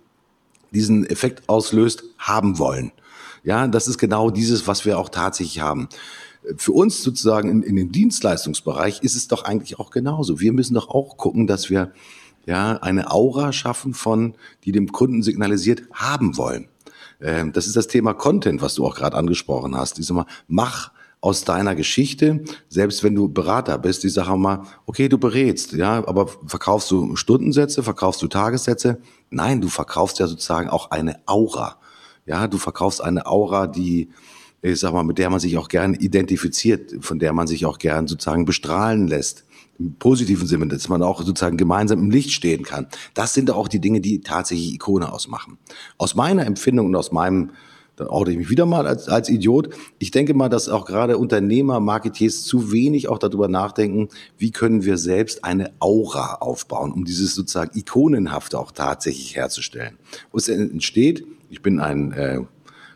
[0.72, 2.94] diesen Effekt auslöst, haben wollen.
[3.44, 5.90] Ja, das ist genau dieses, was wir auch tatsächlich haben
[6.58, 10.40] für uns sozusagen in, in dem Dienstleistungsbereich ist es doch eigentlich auch genauso.
[10.40, 11.92] Wir müssen doch auch gucken, dass wir
[12.46, 14.36] ja eine Aura schaffen von,
[14.66, 16.68] die dem Kunden signalisiert, haben wollen.
[17.22, 20.00] Ähm, das ist das Thema Content, was du auch gerade angesprochen hast.
[20.00, 20.92] Ich sag mal, mach
[21.22, 26.06] aus deiner Geschichte, selbst wenn du Berater bist, ich sage mal, okay, du berätst, ja,
[26.06, 29.00] aber verkaufst du Stundensätze, verkaufst du Tagessätze?
[29.30, 31.78] Nein, du verkaufst ja sozusagen auch eine Aura.
[32.26, 34.10] Ja, du verkaufst eine Aura, die,
[34.72, 37.78] ich sag mal, mit der man sich auch gern identifiziert, von der man sich auch
[37.78, 39.46] gern sozusagen bestrahlen lässt.
[39.78, 42.88] Im positiven Sinne, dass man auch sozusagen gemeinsam im Licht stehen kann.
[43.14, 45.58] Das sind auch die Dinge, die tatsächlich Ikone ausmachen.
[45.98, 47.52] Aus meiner Empfindung und aus meinem
[47.96, 49.70] dann oute ich mich wieder mal als, als Idiot.
[50.00, 54.84] Ich denke mal, dass auch gerade Unternehmer, Marketeers zu wenig auch darüber nachdenken, wie können
[54.84, 59.98] wir selbst eine Aura aufbauen, um dieses sozusagen Ikonenhafte auch tatsächlich herzustellen.
[60.32, 62.42] Und es entsteht, ich bin ein äh,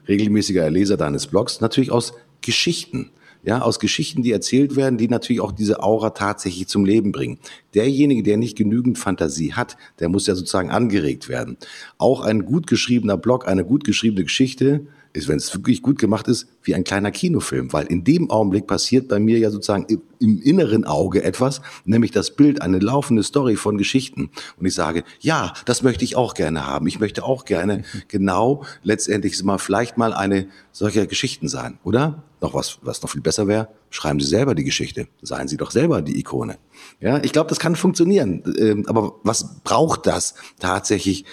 [0.08, 3.12] regelmäßiger Leser deines Blogs, natürlich aus Geschichten
[3.47, 7.39] ja, aus Geschichten, die erzählt werden, die natürlich auch diese Aura tatsächlich zum Leben bringen.
[7.76, 11.55] Derjenige, der nicht genügend Fantasie hat, der muss ja sozusagen angeregt werden.
[11.97, 14.88] Auch ein gut geschriebener Blog, eine gut geschriebene Geschichte
[15.18, 18.68] ist, wenn es wirklich gut gemacht ist, wie ein kleiner Kinofilm, weil in dem Augenblick
[18.68, 19.86] passiert bei mir ja sozusagen
[20.20, 24.30] im inneren Auge etwas, nämlich das Bild, eine laufende Story von Geschichten.
[24.57, 26.88] Und ich sage, ja, das möchte ich auch gerne haben.
[26.88, 32.24] Ich möchte auch gerne genau letztendlich mal vielleicht mal eine solcher Geschichten sein, oder?
[32.39, 35.07] Noch was, was noch viel besser wäre, schreiben Sie selber die Geschichte.
[35.24, 36.57] Seien Sie doch selber die Ikone.
[36.99, 38.43] Ja, ich glaube, das kann funktionieren.
[38.59, 41.26] Ähm, aber was braucht das tatsächlich?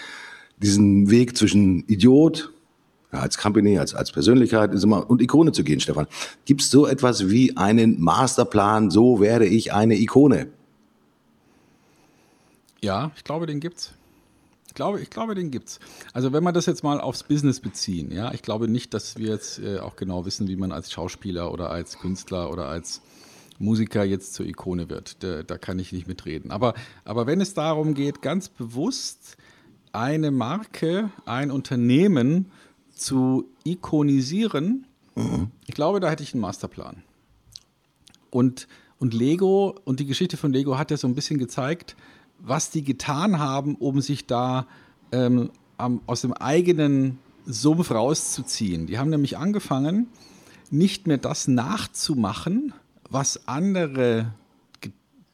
[0.56, 2.53] Diesen Weg zwischen Idiot,
[3.14, 6.06] ja, als Company, als, als Persönlichkeit ist immer, und Ikone zu gehen, Stefan.
[6.44, 10.48] Gibt es so etwas wie einen Masterplan, so werde ich eine Ikone?
[12.80, 13.92] Ja, ich glaube, den gibt's.
[14.66, 15.78] Ich glaube, ich glaube, den gibt's.
[16.12, 19.28] Also wenn wir das jetzt mal aufs Business beziehen, ja, ich glaube nicht, dass wir
[19.28, 23.00] jetzt äh, auch genau wissen, wie man als Schauspieler oder als Künstler oder als
[23.60, 25.22] Musiker jetzt zur Ikone wird.
[25.22, 26.50] Da, da kann ich nicht mitreden.
[26.50, 29.36] Aber, aber wenn es darum geht, ganz bewusst
[29.92, 32.50] eine Marke, ein Unternehmen
[32.94, 35.48] zu ikonisieren, mhm.
[35.66, 37.02] ich glaube, da hätte ich einen Masterplan.
[38.30, 38.68] Und,
[38.98, 41.96] und Lego und die Geschichte von Lego hat ja so ein bisschen gezeigt,
[42.38, 44.66] was die getan haben, um sich da
[45.12, 45.50] ähm,
[46.06, 48.86] aus dem eigenen Sumpf rauszuziehen.
[48.86, 50.08] Die haben nämlich angefangen,
[50.70, 52.72] nicht mehr das nachzumachen,
[53.10, 54.32] was andere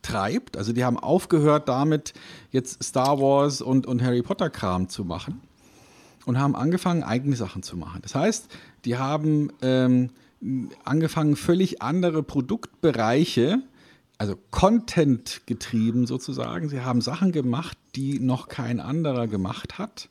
[0.02, 0.56] treibt.
[0.56, 2.14] Also die haben aufgehört damit,
[2.50, 5.40] jetzt Star Wars und, und Harry Potter Kram zu machen,
[6.26, 8.00] und haben angefangen, eigene Sachen zu machen.
[8.02, 8.48] Das heißt,
[8.84, 10.10] die haben ähm,
[10.84, 13.62] angefangen, völlig andere Produktbereiche,
[14.18, 16.68] also Content getrieben sozusagen.
[16.68, 20.08] Sie haben Sachen gemacht, die noch kein anderer gemacht hat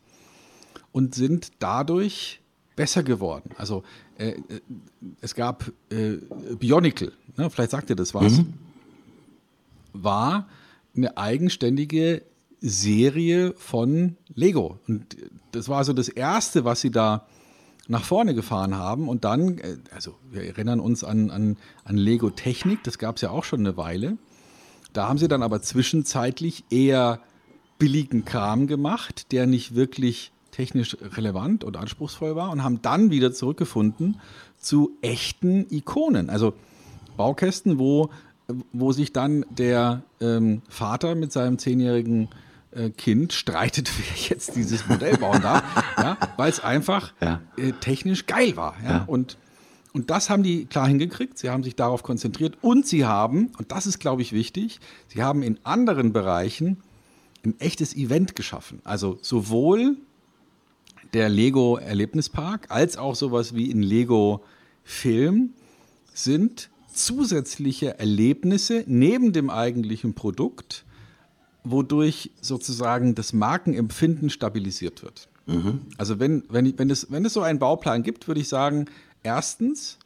[0.91, 2.41] und sind dadurch
[2.75, 3.51] besser geworden.
[3.57, 3.83] Also
[4.17, 4.61] äh, äh
[5.21, 6.17] es gab äh,
[6.59, 7.49] Bionicle, ne?
[7.49, 8.53] vielleicht sagt ihr das was, mhm.
[9.93, 10.47] war
[10.95, 12.23] eine eigenständige
[12.61, 14.79] Serie von Lego.
[14.87, 15.17] Und
[15.51, 17.25] das war so das Erste, was sie da
[17.87, 19.09] nach vorne gefahren haben.
[19.09, 23.21] Und dann, äh, also wir erinnern uns an, an, an Lego Technik, das gab es
[23.21, 24.17] ja auch schon eine Weile.
[24.93, 27.19] Da haben sie dann aber zwischenzeitlich eher
[27.77, 33.31] billigen Kram gemacht, der nicht wirklich technisch relevant und anspruchsvoll war und haben dann wieder
[33.31, 34.19] zurückgefunden
[34.57, 36.29] zu echten Ikonen.
[36.29, 36.53] Also
[37.15, 38.09] Baukästen, wo,
[38.73, 42.27] wo sich dann der ähm, Vater mit seinem zehnjährigen äh,
[42.91, 45.63] Kind streitet, wer jetzt dieses Modell bauen darf,
[45.97, 47.41] ja, weil es einfach ja.
[47.57, 48.75] äh, technisch geil war.
[48.83, 49.03] Ja?
[49.07, 49.37] Und,
[49.93, 51.37] und das haben die klar hingekriegt.
[51.37, 55.23] Sie haben sich darauf konzentriert und sie haben, und das ist, glaube ich, wichtig, sie
[55.23, 56.77] haben in anderen Bereichen
[57.43, 58.81] ein echtes Event geschaffen.
[58.83, 59.97] Also sowohl
[61.13, 64.43] der Lego Erlebnispark als auch sowas wie ein Lego
[64.83, 65.53] Film
[66.13, 70.85] sind zusätzliche Erlebnisse neben dem eigentlichen Produkt,
[71.71, 75.27] wodurch sozusagen das Markenempfinden stabilisiert wird.
[75.45, 75.81] Mhm.
[75.97, 78.85] Also wenn, wenn, wenn, es, wenn es so einen Bauplan gibt, würde ich sagen,
[79.23, 79.97] erstens,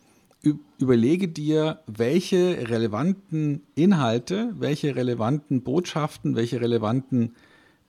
[0.78, 7.36] überlege dir, welche relevanten Inhalte, welche relevanten Botschaften, welche relevanten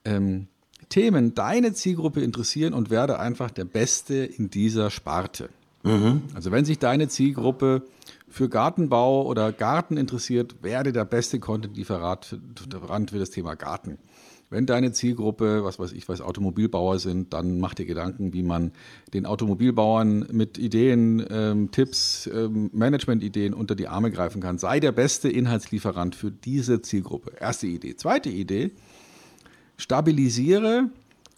[0.05, 0.47] ähm,
[0.89, 5.49] Themen deine Zielgruppe interessieren und werde einfach der Beste in dieser Sparte.
[5.85, 6.23] Mhm.
[6.35, 7.83] Also wenn sich deine Zielgruppe
[8.29, 12.27] für Gartenbau oder Garten interessiert, werde der beste Content-Lieferant
[13.11, 13.99] für das Thema Garten.
[14.51, 18.73] Wenn deine Zielgruppe, was weiß ich, was Automobilbauer sind, dann mach dir Gedanken, wie man
[19.13, 24.59] den Automobilbauern mit Ideen, ähm, Tipps, ähm, Management-Ideen unter die Arme greifen kann.
[24.59, 27.33] Sei der beste Inhaltslieferant für diese Zielgruppe.
[27.39, 27.97] Erste Idee.
[27.97, 28.71] Zweite Idee,
[29.77, 30.91] stabilisiere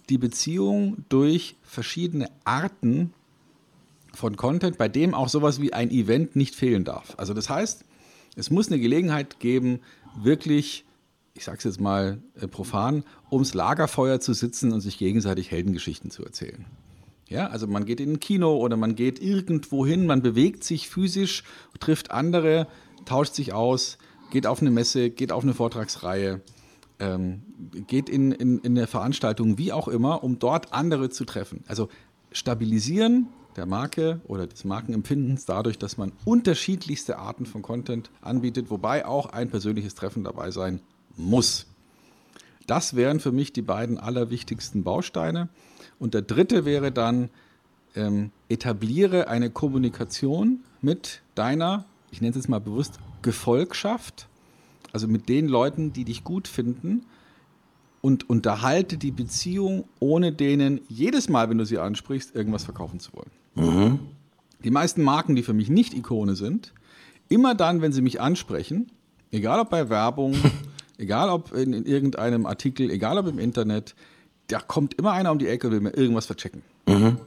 [0.09, 3.13] die Beziehung durch verschiedene Arten
[4.17, 7.15] von Content, bei dem auch sowas wie ein Event nicht fehlen darf.
[7.17, 7.85] Also das heißt,
[8.37, 9.81] es muss eine Gelegenheit geben,
[10.17, 10.85] wirklich,
[11.35, 16.11] ich sage es jetzt mal äh, profan, ums Lagerfeuer zu sitzen und sich gegenseitig Heldengeschichten
[16.11, 16.65] zu erzählen.
[17.29, 20.89] Ja, also man geht in ein Kino oder man geht irgendwo hin, man bewegt sich
[20.89, 21.43] physisch,
[21.81, 22.69] trifft andere,
[23.05, 23.99] tauscht sich aus,
[24.31, 26.41] geht auf eine Messe, geht auf eine Vortragsreihe,
[27.01, 27.43] ähm,
[27.89, 31.65] geht in, in, in eine Veranstaltung, wie auch immer, um dort andere zu treffen.
[31.67, 31.89] Also
[32.31, 39.07] stabilisieren der Marke oder des Markenempfindens dadurch, dass man unterschiedlichste Arten von Content anbietet, wobei
[39.07, 40.81] auch ein persönliches Treffen dabei sein
[41.17, 41.67] muss.
[42.67, 45.49] Das wären für mich die beiden allerwichtigsten Bausteine.
[45.99, 47.31] Und der dritte wäre dann,
[47.95, 54.29] ähm, etabliere eine Kommunikation mit deiner, ich nenne es jetzt mal bewusst, Gefolgschaft,
[54.93, 57.07] also mit den Leuten, die dich gut finden
[58.03, 63.13] und unterhalte die Beziehung, ohne denen jedes Mal, wenn du sie ansprichst, irgendwas verkaufen zu
[63.15, 63.31] wollen.
[63.57, 63.99] Mhm.
[64.63, 66.73] Die meisten Marken, die für mich nicht Ikone sind,
[67.29, 68.91] immer dann, wenn sie mich ansprechen,
[69.33, 70.35] egal ob bei Werbung,
[70.99, 73.95] egal ob in, in, irgendeinem Artikel, egal ob im Internet,
[74.49, 76.63] da kommt immer einer um die Ecke und will mir irgendwas verchecken.
[76.87, 77.19] Mhm.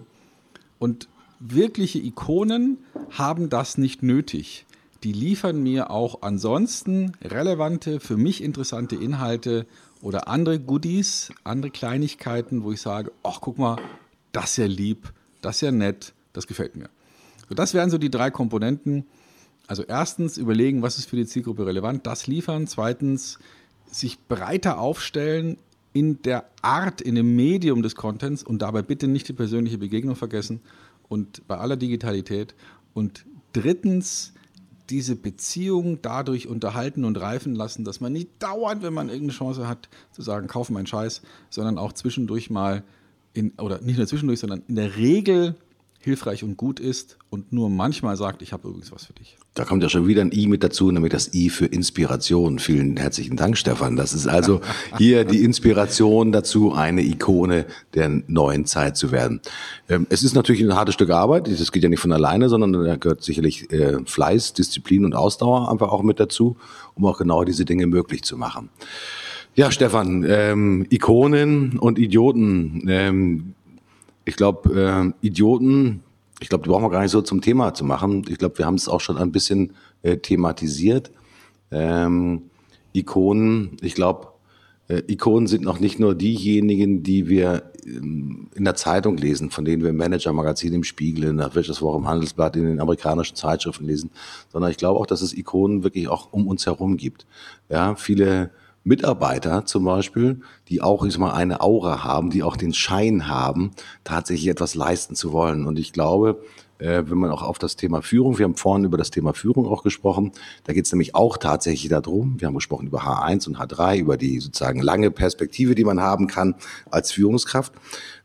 [0.80, 1.10] Und
[1.40, 2.78] wirkliche Ikonen
[3.12, 4.66] haben das nicht nötig.
[5.04, 9.66] Die liefern mir auch ansonsten relevante, für mich interessante Inhalte
[10.02, 13.78] oder andere Goodies, andere Kleinigkeiten, wo ich sage, ach guck mal,
[14.32, 16.90] das ist ja lieb, das ist ja nett, das gefällt mir.
[17.48, 19.06] So, das wären so die drei Komponenten.
[19.68, 22.68] Also erstens überlegen, was ist für die Zielgruppe relevant, das liefern.
[22.68, 23.40] Zweitens
[23.92, 25.58] sich breiter aufstellen
[25.94, 30.16] in der Art, in dem Medium des Contents und dabei bitte nicht die persönliche Begegnung
[30.16, 30.62] vergessen
[31.08, 32.54] und bei aller Digitalität.
[32.94, 34.34] Und drittens
[34.90, 39.68] diese Beziehung dadurch unterhalten und reifen lassen, dass man nicht dauernd, wenn man irgendeine Chance
[39.68, 42.84] hat, zu sagen, kauf meinen Scheiß, sondern auch zwischendurch mal
[43.34, 45.56] in, oder nicht nur zwischendurch, sondern in der Regel
[46.02, 49.38] hilfreich und gut ist und nur manchmal sagt, ich habe übrigens was für dich.
[49.54, 52.58] Da kommt ja schon wieder ein I mit dazu, nämlich das I für Inspiration.
[52.58, 53.98] Vielen herzlichen Dank, Stefan.
[53.98, 54.62] Das ist also
[54.98, 59.42] hier die Inspiration dazu, eine Ikone der neuen Zeit zu werden.
[59.90, 61.48] Ähm, es ist natürlich ein hartes Stück Arbeit.
[61.48, 65.70] Das geht ja nicht von alleine, sondern da gehört sicherlich äh, Fleiß, Disziplin und Ausdauer
[65.70, 66.56] einfach auch mit dazu,
[66.96, 68.70] um auch genau diese Dinge möglich zu machen.
[69.56, 72.86] Ja, Stefan, ähm, Ikonen und Idioten.
[72.88, 73.56] Ähm,
[74.30, 76.04] ich glaube, äh, Idioten,
[76.40, 78.24] ich glaube, die brauchen wir gar nicht so zum Thema zu machen.
[78.30, 79.74] Ich glaube, wir haben es auch schon ein bisschen
[80.04, 81.12] äh, thematisiert.
[81.72, 82.44] Ähm,
[82.94, 84.28] Ikonen, ich glaube,
[84.88, 89.66] äh, Ikonen sind noch nicht nur diejenigen, die wir ähm, in der Zeitung lesen, von
[89.66, 93.86] denen wir im Manager-Magazin, im Spiegel, in der Wirtschaftswoche, im Handelsblatt, in den amerikanischen Zeitschriften
[93.86, 94.12] lesen,
[94.52, 97.26] sondern ich glaube auch, dass es Ikonen wirklich auch um uns herum gibt.
[97.68, 98.52] Ja, viele
[98.90, 103.28] Mitarbeiter zum Beispiel, die auch ich sag mal, eine Aura haben, die auch den Schein
[103.28, 103.72] haben,
[104.04, 105.68] tatsächlich etwas leisten zu wollen.
[105.68, 106.42] Und ich glaube,
[106.80, 109.68] äh, wenn man auch auf das Thema Führung, wir haben vorhin über das Thema Führung
[109.68, 110.32] auch gesprochen,
[110.64, 114.18] da geht es nämlich auch tatsächlich darum, wir haben gesprochen über H1 und H3, über
[114.18, 116.56] die sozusagen lange Perspektive, die man haben kann
[116.90, 117.74] als Führungskraft.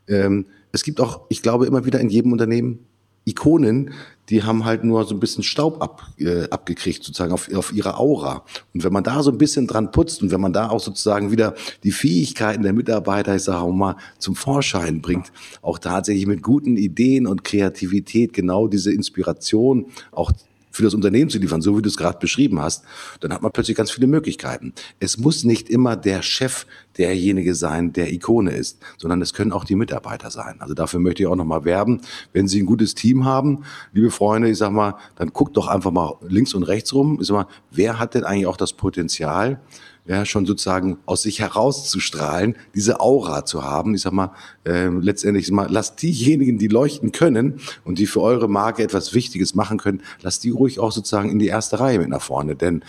[0.09, 2.87] Ähm, es gibt auch, ich glaube, immer wieder in jedem Unternehmen
[3.25, 3.93] Ikonen,
[4.31, 7.99] die haben halt nur so ein bisschen Staub ab, äh, abgekriegt, sozusagen auf, auf ihre
[7.99, 8.45] Aura.
[8.73, 11.31] Und wenn man da so ein bisschen dran putzt und wenn man da auch sozusagen
[11.31, 16.77] wieder die Fähigkeiten der Mitarbeiter, ich sage mal, zum Vorschein bringt, auch tatsächlich mit guten
[16.77, 20.33] Ideen und Kreativität genau diese Inspiration auch
[20.75, 22.85] für das Unternehmen zu liefern, so wie du es gerade beschrieben hast,
[23.21, 24.75] dann hat man plötzlich ganz viele Möglichkeiten.
[24.99, 26.67] Es muss nicht immer der Chef
[26.99, 30.57] derjenige sein, der Ikone ist, sondern es können auch die Mitarbeiter sein.
[30.59, 32.01] Also dafür möchte ich auch nochmal werben.
[32.33, 35.93] Wenn Sie ein gutes Team haben, liebe Freunde, ich sag mal, dann guckt doch einfach
[35.93, 37.19] mal links und rechts rum.
[37.21, 39.61] Ich sag mal, wer hat denn eigentlich auch das Potenzial,
[40.07, 43.95] ja, schon sozusagen aus sich herauszustrahlen, diese Aura zu haben.
[43.95, 44.33] Ich sag mal,
[44.65, 49.55] äh, letztendlich mal, lasst diejenigen, die leuchten können und die für eure Marke etwas Wichtiges
[49.55, 52.55] machen können, lasst die ruhig auch sozusagen in die erste Reihe mit nach vorne.
[52.55, 52.85] Denn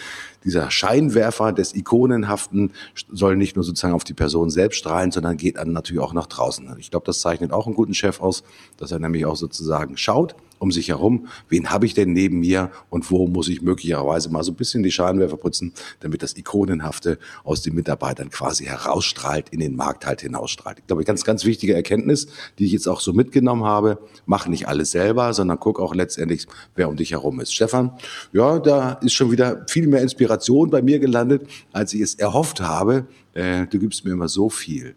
[0.46, 2.72] dieser Scheinwerfer des Ikonenhaften
[3.12, 6.28] soll nicht nur sozusagen auf die Person selbst strahlen, sondern geht dann natürlich auch nach
[6.28, 6.74] draußen.
[6.80, 8.43] Ich glaube, das zeichnet auch einen guten Chef aus,
[8.78, 12.72] dass er nämlich auch sozusagen schaut, um sich herum, wen habe ich denn neben mir
[12.89, 17.20] und wo muss ich möglicherweise mal so ein bisschen die Scheinwerfer putzen, damit das Ikonenhafte
[17.43, 20.80] aus den Mitarbeitern quasi herausstrahlt, in den Markt halt hinausstrahlt.
[20.80, 22.28] Ich glaube, ganz, ganz wichtige Erkenntnis,
[22.58, 26.48] die ich jetzt auch so mitgenommen habe, mach nicht alles selber, sondern guck auch letztendlich,
[26.76, 27.54] wer um dich herum ist.
[27.54, 27.91] Stefan,
[28.32, 30.34] ja, da ist schon wieder viel mehr Inspiration
[30.71, 33.07] bei mir gelandet, als ich es erhofft habe.
[33.33, 34.95] Äh, du gibst mir immer so viel.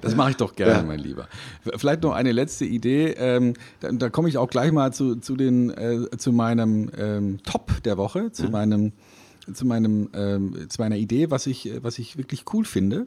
[0.00, 0.82] das mache ich doch gerne, ja.
[0.82, 1.28] mein Lieber.
[1.76, 3.14] Vielleicht noch eine letzte Idee.
[3.16, 7.38] Ähm, da, da komme ich auch gleich mal zu, zu, den, äh, zu meinem ähm,
[7.44, 8.50] Top der Woche, zu, ja.
[8.50, 8.92] meinem,
[9.52, 13.06] zu, meinem, ähm, zu meiner Idee, was ich, was ich wirklich cool finde.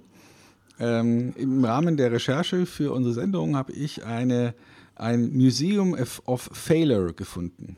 [0.79, 4.53] Ähm, Im Rahmen der Recherche für unsere Sendung habe ich eine,
[4.95, 7.77] ein Museum of, of Failure gefunden.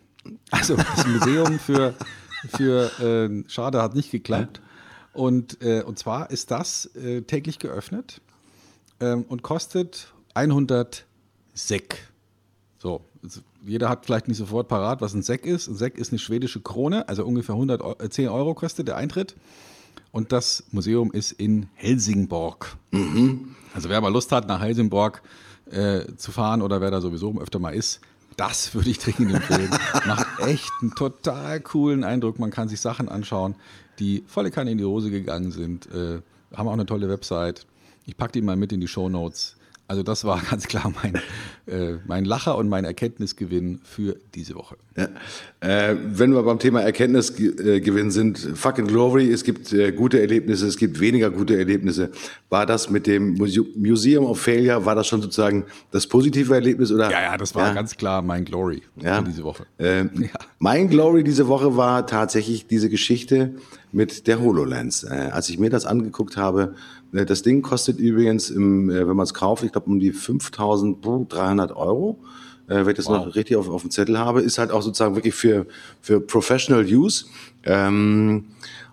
[0.51, 1.93] Also das Museum für,
[2.55, 4.61] für äh, Schade hat nicht geklappt.
[5.13, 8.21] Und, äh, und zwar ist das äh, täglich geöffnet.
[8.99, 11.05] ähm, und kostet 100
[11.53, 12.07] Sek.
[12.77, 15.67] So, also jeder hat vielleicht nicht sofort parat, was ein Sek ist.
[15.67, 19.35] Ein Sek ist eine schwedische Krone, also ungefähr 110 äh, Euro kostet der Eintritt.
[20.11, 22.77] Und das Museum ist in Helsingborg.
[22.91, 23.55] Mhm.
[23.73, 25.21] Also wer mal Lust hat, nach Helsingborg
[25.69, 27.99] äh, zu fahren oder wer da sowieso öfter mal ist,
[28.37, 29.69] das würde ich dringend empfehlen.
[30.05, 32.39] Macht echt einen total coolen Eindruck.
[32.39, 33.55] Man kann sich Sachen anschauen,
[33.99, 35.87] die volle Kanne in die Hose gegangen sind.
[35.87, 36.21] Äh,
[36.55, 37.65] haben auch eine tolle Website.
[38.05, 39.56] Ich packe die mal mit in die Show Notes.
[39.87, 41.15] Also das war ganz klar mein,
[41.67, 44.75] äh, mein Lacher und mein Erkenntnisgewinn für diese Woche.
[44.95, 45.07] Ja.
[45.59, 50.77] Äh, wenn wir beim Thema Erkenntnisgewinn sind, fucking glory, es gibt äh, gute Erlebnisse, es
[50.77, 52.11] gibt weniger gute Erlebnisse.
[52.49, 56.91] War das mit dem Museum of Failure, war das schon sozusagen das positive Erlebnis?
[56.91, 57.09] Oder?
[57.09, 57.73] Ja, ja, das war ja.
[57.73, 59.21] ganz klar mein Glory ja.
[59.21, 59.65] diese Woche.
[59.79, 60.39] Ähm, ja.
[60.59, 63.55] Mein Glory diese Woche war tatsächlich diese Geschichte
[63.91, 65.03] mit der HoloLens.
[65.03, 66.75] Äh, als ich mir das angeguckt habe,
[67.13, 70.13] äh, das Ding kostet übrigens, im, äh, wenn man es kauft, ich glaube um die
[70.13, 72.19] 5.300 Euro.
[72.67, 73.25] Äh, wenn ich das wow.
[73.25, 75.65] noch richtig auf, auf dem Zettel habe, ist halt auch sozusagen wirklich für,
[76.01, 77.25] für Professional Use.
[77.63, 78.45] Ähm,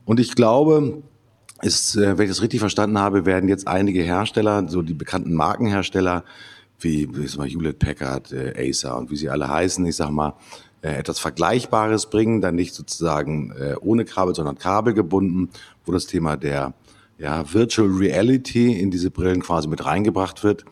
[0.05, 1.03] und ich glaube,
[1.63, 5.35] ist, äh, wenn ich das richtig verstanden habe, werden jetzt einige Hersteller, so die bekannten
[5.35, 6.25] Markenhersteller,
[6.79, 10.35] wie, wie mal, Hewlett Packard, äh, Acer und wie sie alle heißen, ich sag mal,
[10.85, 15.49] äh, etwas Vergleichbares bringen, dann nicht sozusagen äh, ohne Kabel, sondern kabelgebunden,
[15.87, 16.75] wo das Thema der
[17.17, 20.67] ja, Virtual Reality in diese Brillen quasi mit reingebracht wird.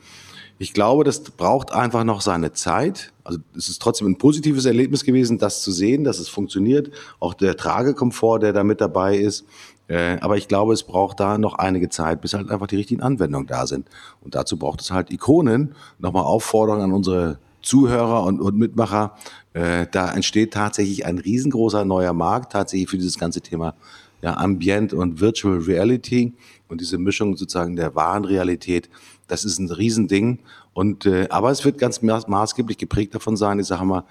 [0.59, 3.15] Ich glaube, das braucht einfach noch seine Zeit.
[3.25, 6.91] Also es ist trotzdem ein positives Erlebnis gewesen, das zu sehen, dass es funktioniert.
[7.19, 9.47] Auch der Tragekomfort, der da mit dabei ist.
[9.89, 13.01] Äh, aber ich glaube, es braucht da noch einige Zeit, bis halt einfach die richtigen
[13.01, 13.89] Anwendungen da sind.
[14.21, 15.75] Und dazu braucht es halt Ikonen.
[15.99, 19.17] Nochmal Aufforderung an unsere Zuhörer und, und Mitmacher.
[19.53, 23.75] Äh, da entsteht tatsächlich ein riesengroßer neuer Markt tatsächlich für dieses ganze Thema
[24.23, 26.33] ja, Ambient und Virtual Reality
[26.69, 28.89] und diese Mischung sozusagen der wahren Realität,
[29.27, 30.39] das ist ein Riesending.
[30.73, 34.05] Und äh, aber es wird ganz maßgeblich geprägt davon sein, ich sage mal,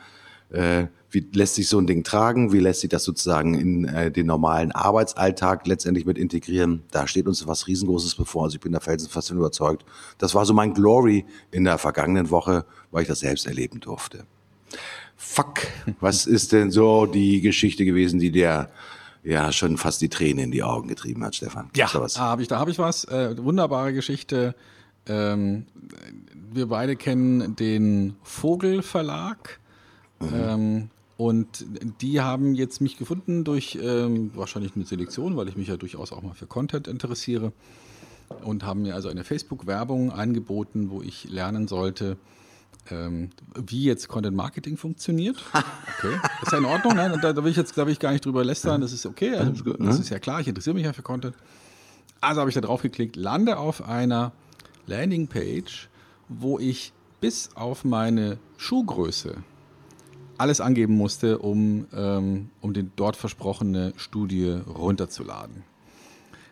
[0.51, 4.09] äh, wie lässt sich so ein Ding tragen, wie lässt sich das sozusagen in äh,
[4.09, 6.83] den normalen Arbeitsalltag letztendlich mit integrieren.
[6.91, 8.45] Da steht uns was Riesengroßes bevor.
[8.45, 9.85] Also ich bin da felsenfest überzeugt.
[10.17, 14.25] Das war so mein Glory in der vergangenen Woche, weil ich das selbst erleben durfte.
[15.17, 15.67] Fuck,
[15.99, 18.69] was ist denn so die Geschichte gewesen, die der
[19.23, 21.69] ja schon fast die Tränen in die Augen getrieben hat, Stefan.
[21.75, 23.03] Ja, da habe ich, da habe ich was.
[23.05, 24.55] Äh, wunderbare Geschichte.
[25.07, 25.65] Ähm,
[26.53, 29.59] wir beide kennen den Vogel Verlag.
[30.19, 30.29] Mhm.
[30.33, 30.89] Ähm,
[31.21, 31.67] und
[32.01, 36.11] die haben jetzt mich gefunden durch ähm, wahrscheinlich eine Selektion, weil ich mich ja durchaus
[36.11, 37.53] auch mal für Content interessiere.
[38.43, 42.17] Und haben mir also eine Facebook-Werbung angeboten, wo ich lernen sollte,
[42.89, 45.37] ähm, wie jetzt Content Marketing funktioniert.
[45.99, 46.95] Okay, ist ja in Ordnung.
[46.95, 47.19] Ne?
[47.21, 48.81] Da, da, will ich jetzt, will ich gar nicht drüber lästern.
[48.81, 49.35] Das ist okay.
[49.35, 50.41] Also, das ist ja klar.
[50.41, 51.35] Ich interessiere mich ja für Content.
[52.19, 54.31] Also habe ich da drauf geklickt, lande auf einer
[54.87, 55.87] Landingpage,
[56.29, 59.43] wo ich bis auf meine Schuhgröße
[60.41, 65.63] alles angeben musste, um, ähm, um die dort versprochene Studie runterzuladen.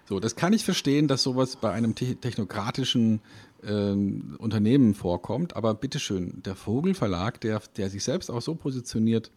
[0.07, 3.21] So, das kann ich verstehen, dass sowas bei einem technokratischen
[3.63, 5.55] ähm, Unternehmen vorkommt.
[5.55, 9.31] Aber bitteschön, der Vogelverlag, der, der sich selbst auch so positioniert,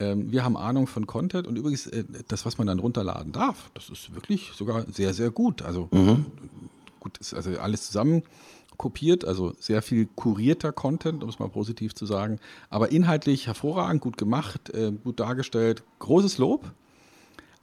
[0.00, 3.70] ähm, wir haben Ahnung von Content und übrigens äh, das, was man dann runterladen darf,
[3.74, 5.62] das ist wirklich sogar sehr, sehr gut.
[5.62, 6.26] Also mhm.
[7.00, 8.22] gut, ist also alles zusammen
[8.78, 12.38] kopiert, also sehr viel kurierter Content, um es mal positiv zu sagen,
[12.70, 16.70] aber inhaltlich hervorragend, gut gemacht, äh, gut dargestellt, großes Lob.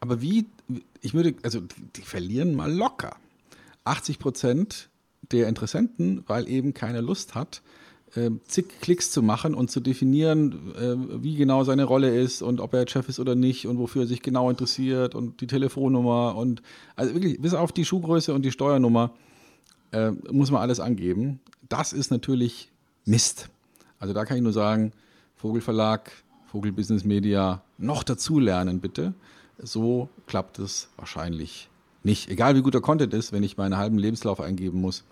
[0.01, 0.45] Aber wie,
[1.01, 3.15] ich würde, also die, die verlieren mal locker.
[3.85, 4.89] 80 Prozent
[5.31, 7.61] der Interessenten, weil eben keine Lust hat,
[8.15, 12.59] äh, zig Klicks zu machen und zu definieren, äh, wie genau seine Rolle ist und
[12.59, 16.35] ob er Chef ist oder nicht und wofür er sich genau interessiert und die Telefonnummer
[16.35, 16.61] und
[16.95, 19.11] also wirklich bis auf die Schuhgröße und die Steuernummer
[19.95, 21.39] äh, muss man alles angeben.
[21.69, 22.69] Das ist natürlich
[23.05, 23.49] Mist.
[23.99, 24.91] Also da kann ich nur sagen,
[25.37, 26.11] Vogelverlag,
[26.47, 29.13] Vogel Business Media, noch dazu lernen bitte.
[29.57, 31.69] So klappt es wahrscheinlich
[32.03, 32.29] nicht.
[32.29, 35.03] Egal wie gut der Content ist, wenn ich meinen halben Lebenslauf eingeben muss,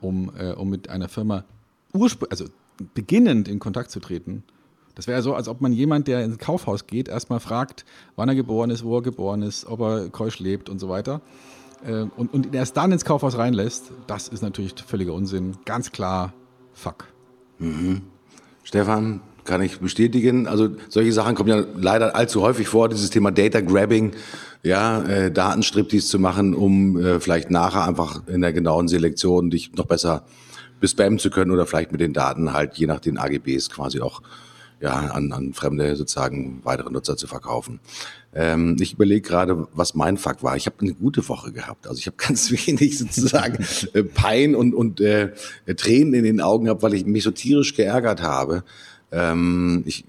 [0.00, 1.44] um, äh, um mit einer Firma
[2.30, 2.44] also
[2.94, 4.44] beginnend in Kontakt zu treten.
[4.94, 7.84] Das wäre ja so, als ob man jemand, der ins Kaufhaus geht, erstmal fragt,
[8.16, 11.20] wann er geboren ist, wo er geboren ist, ob er keusch lebt und so weiter.
[11.84, 13.92] Äh, und, und ihn erst dann ins Kaufhaus reinlässt.
[14.06, 15.56] Das ist natürlich völliger Unsinn.
[15.64, 16.32] Ganz klar,
[16.72, 17.06] fuck.
[17.58, 18.02] Mhm.
[18.62, 20.46] Stefan, kann ich bestätigen.
[20.46, 24.12] Also solche Sachen kommen ja leider allzu häufig vor, dieses Thema Data Grabbing,
[24.62, 29.72] ja, äh, Datenstriptease zu machen, um äh, vielleicht nachher einfach in der genauen Selektion dich
[29.74, 30.24] noch besser
[30.80, 34.22] bespammen zu können oder vielleicht mit den Daten halt je nach den AGBs quasi auch
[34.80, 37.80] ja, an, an fremde sozusagen weitere Nutzer zu verkaufen.
[38.32, 40.56] Ähm, ich überlege gerade, was mein Fakt war.
[40.56, 41.86] Ich habe eine gute Woche gehabt.
[41.86, 45.32] Also ich habe ganz wenig sozusagen äh, Pein und, und äh,
[45.76, 48.64] Tränen in den Augen gehabt, weil ich mich so tierisch geärgert habe.
[49.12, 50.04] Ähm, ich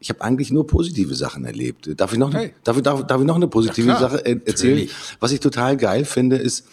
[0.00, 1.88] ich habe eigentlich nur positive Sachen erlebt.
[1.96, 2.52] Darf ich noch, hey.
[2.64, 4.74] darf, darf, darf ich noch eine positive ja, Sache erzählen?
[4.74, 4.94] Natürlich.
[5.20, 6.66] Was ich total geil finde, ist,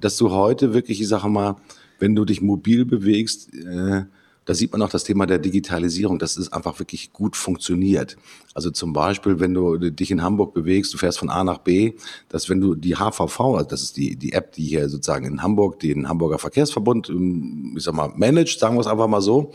[0.00, 1.56] dass du heute wirklich, ich sage mal,
[1.98, 4.04] wenn du dich mobil bewegst, äh,
[4.48, 8.16] da sieht man auch das Thema der Digitalisierung, dass es einfach wirklich gut funktioniert.
[8.54, 11.92] Also zum Beispiel, wenn du dich in Hamburg bewegst, du fährst von A nach B,
[12.30, 15.42] dass wenn du die HVV, also das ist die, die App, die hier sozusagen in
[15.42, 19.52] Hamburg, den Hamburger Verkehrsverbund, ähm, ich sag mal, managt, sagen wir es einfach mal so,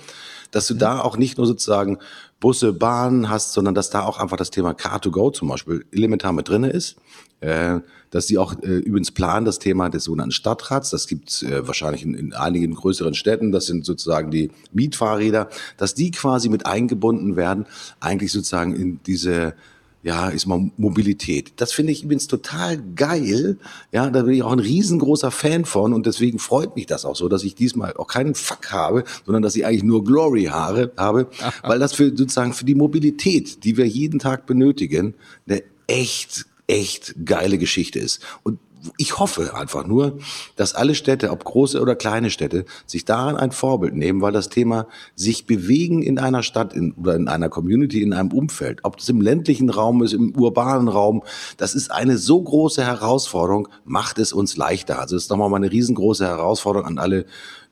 [0.51, 1.97] dass du da auch nicht nur sozusagen
[2.39, 6.47] Busse, Bahnen hast, sondern dass da auch einfach das Thema Car2Go zum Beispiel elementar mit
[6.47, 6.97] drinne ist.
[7.39, 7.79] Äh,
[8.13, 10.91] dass sie auch äh, übrigens planen das Thema des sogenannten Stadtrats.
[10.91, 13.51] Das gibt's äh, wahrscheinlich in, in einigen größeren Städten.
[13.51, 17.65] Das sind sozusagen die Mietfahrräder, dass die quasi mit eingebunden werden,
[17.99, 19.55] eigentlich sozusagen in diese
[20.03, 21.53] ja, ist mal Mobilität.
[21.55, 23.57] Das finde ich übrigens total geil.
[23.91, 27.15] Ja, da bin ich auch ein riesengroßer Fan von und deswegen freut mich das auch
[27.15, 30.91] so, dass ich diesmal auch keinen Fuck habe, sondern dass ich eigentlich nur Glory habe,
[30.97, 31.29] habe
[31.63, 35.15] weil das für sozusagen für die Mobilität, die wir jeden Tag benötigen,
[35.47, 38.21] eine echt echt geile Geschichte ist.
[38.43, 38.59] Und
[38.97, 40.19] ich hoffe einfach nur,
[40.55, 44.49] dass alle Städte, ob große oder kleine Städte, sich daran ein Vorbild nehmen, weil das
[44.49, 48.97] Thema sich bewegen in einer Stadt in, oder in einer Community, in einem Umfeld, ob
[48.97, 51.23] das im ländlichen Raum ist, im urbanen Raum,
[51.57, 54.99] das ist eine so große Herausforderung, macht es uns leichter.
[54.99, 57.25] Also das ist nochmal eine riesengroße Herausforderung an alle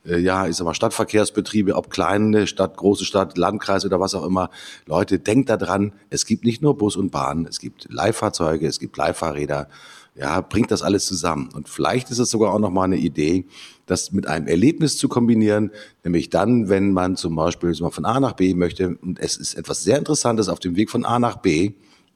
[0.04, 4.50] ja, ich sag mal, Stadtverkehrsbetriebe, ob kleine Stadt, große Stadt, Landkreis oder was auch immer.
[4.86, 8.80] Leute, denkt da dran, es gibt nicht nur Bus und Bahn, es gibt Leihfahrzeuge, es
[8.80, 9.68] gibt Leihfahrräder
[10.16, 11.50] ja, bringt das alles zusammen.
[11.54, 13.46] Und vielleicht ist es sogar auch nochmal eine Idee,
[13.86, 15.72] das mit einem Erlebnis zu kombinieren,
[16.04, 19.84] nämlich dann, wenn man zum Beispiel von A nach B möchte und es ist etwas
[19.84, 21.74] sehr Interessantes auf dem Weg von A nach B,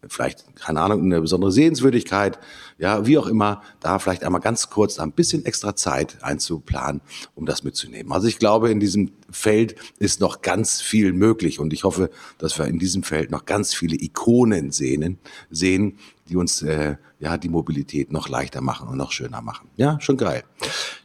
[0.07, 2.39] vielleicht, keine Ahnung, eine besondere Sehenswürdigkeit,
[2.77, 7.01] ja, wie auch immer, da vielleicht einmal ganz kurz ein bisschen extra Zeit einzuplanen,
[7.35, 8.11] um das mitzunehmen.
[8.11, 12.57] Also ich glaube, in diesem Feld ist noch ganz viel möglich und ich hoffe, dass
[12.57, 15.17] wir in diesem Feld noch ganz viele Ikonen sehen,
[15.49, 15.97] sehen
[16.27, 19.69] die uns äh, ja die Mobilität noch leichter machen und noch schöner machen.
[19.77, 20.43] Ja, schon geil.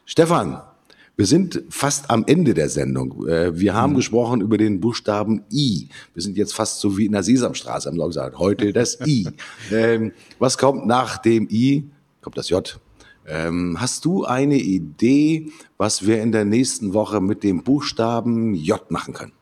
[0.07, 0.63] Stefan,
[1.21, 3.29] wir sind fast am Ende der Sendung.
[3.29, 3.97] Äh, wir haben mhm.
[3.97, 5.91] gesprochen über den Buchstaben I.
[6.15, 8.39] Wir sind jetzt fast so wie in der Sesamstraße, haben wir gesagt.
[8.39, 9.29] Heute das I.
[9.71, 11.85] Ähm, was kommt nach dem I?
[12.23, 12.81] Kommt das J.
[13.27, 18.91] Ähm, hast du eine Idee, was wir in der nächsten Woche mit dem Buchstaben J
[18.91, 19.33] machen können?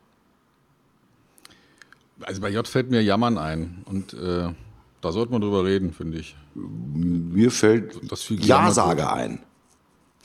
[2.23, 4.53] Also bei J fällt mir Jammern ein und äh,
[5.01, 6.35] da sollte man drüber reden, finde ich.
[6.55, 9.39] Mir fällt das Ja-Sage ein.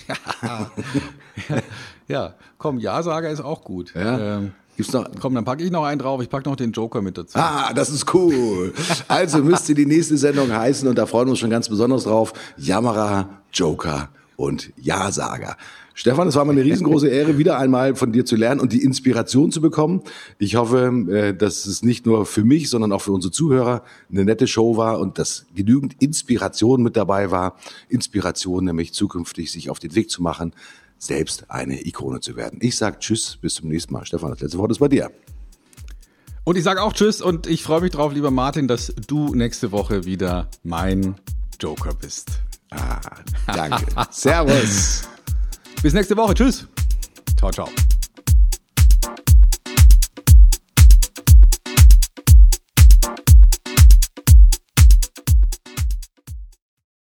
[2.08, 3.94] ja, komm, Ja-Sager ist auch gut.
[3.96, 4.38] Ja.
[4.38, 5.08] Ähm, Gibt's noch?
[5.20, 6.22] Komm, dann packe ich noch einen drauf.
[6.22, 7.38] Ich packe noch den Joker mit dazu.
[7.38, 8.74] Ah, das ist cool.
[9.08, 12.34] Also müsste die nächste Sendung heißen und da freuen wir uns schon ganz besonders drauf.
[12.58, 15.58] Jammerer, Joker und Ja-Sager.
[15.96, 18.84] Stefan, es war mir eine riesengroße Ehre, wieder einmal von dir zu lernen und die
[18.84, 20.02] Inspiration zu bekommen.
[20.39, 24.26] Ich hoffe, äh, dass es nicht nur für mich, sondern auch für unsere Zuhörer eine
[24.26, 27.58] nette Show war und dass genügend Inspiration mit dabei war.
[27.89, 30.54] Inspiration, nämlich zukünftig sich auf den Weg zu machen,
[30.98, 32.60] selbst eine Ikone zu werden.
[32.62, 34.06] Ich sage Tschüss, bis zum nächsten Mal.
[34.06, 35.12] Stefan, das letzte Wort ist bei dir.
[36.44, 39.72] Und ich sage auch Tschüss und ich freue mich drauf, lieber Martin, dass du nächste
[39.72, 41.16] Woche wieder mein
[41.60, 42.32] Joker bist.
[42.72, 43.00] Ah,
[43.46, 43.86] danke.
[44.10, 45.04] Servus.
[45.84, 46.34] Bis nächste Woche.
[46.34, 46.65] Tschüss.
[47.38, 47.67] Ciao, ciao.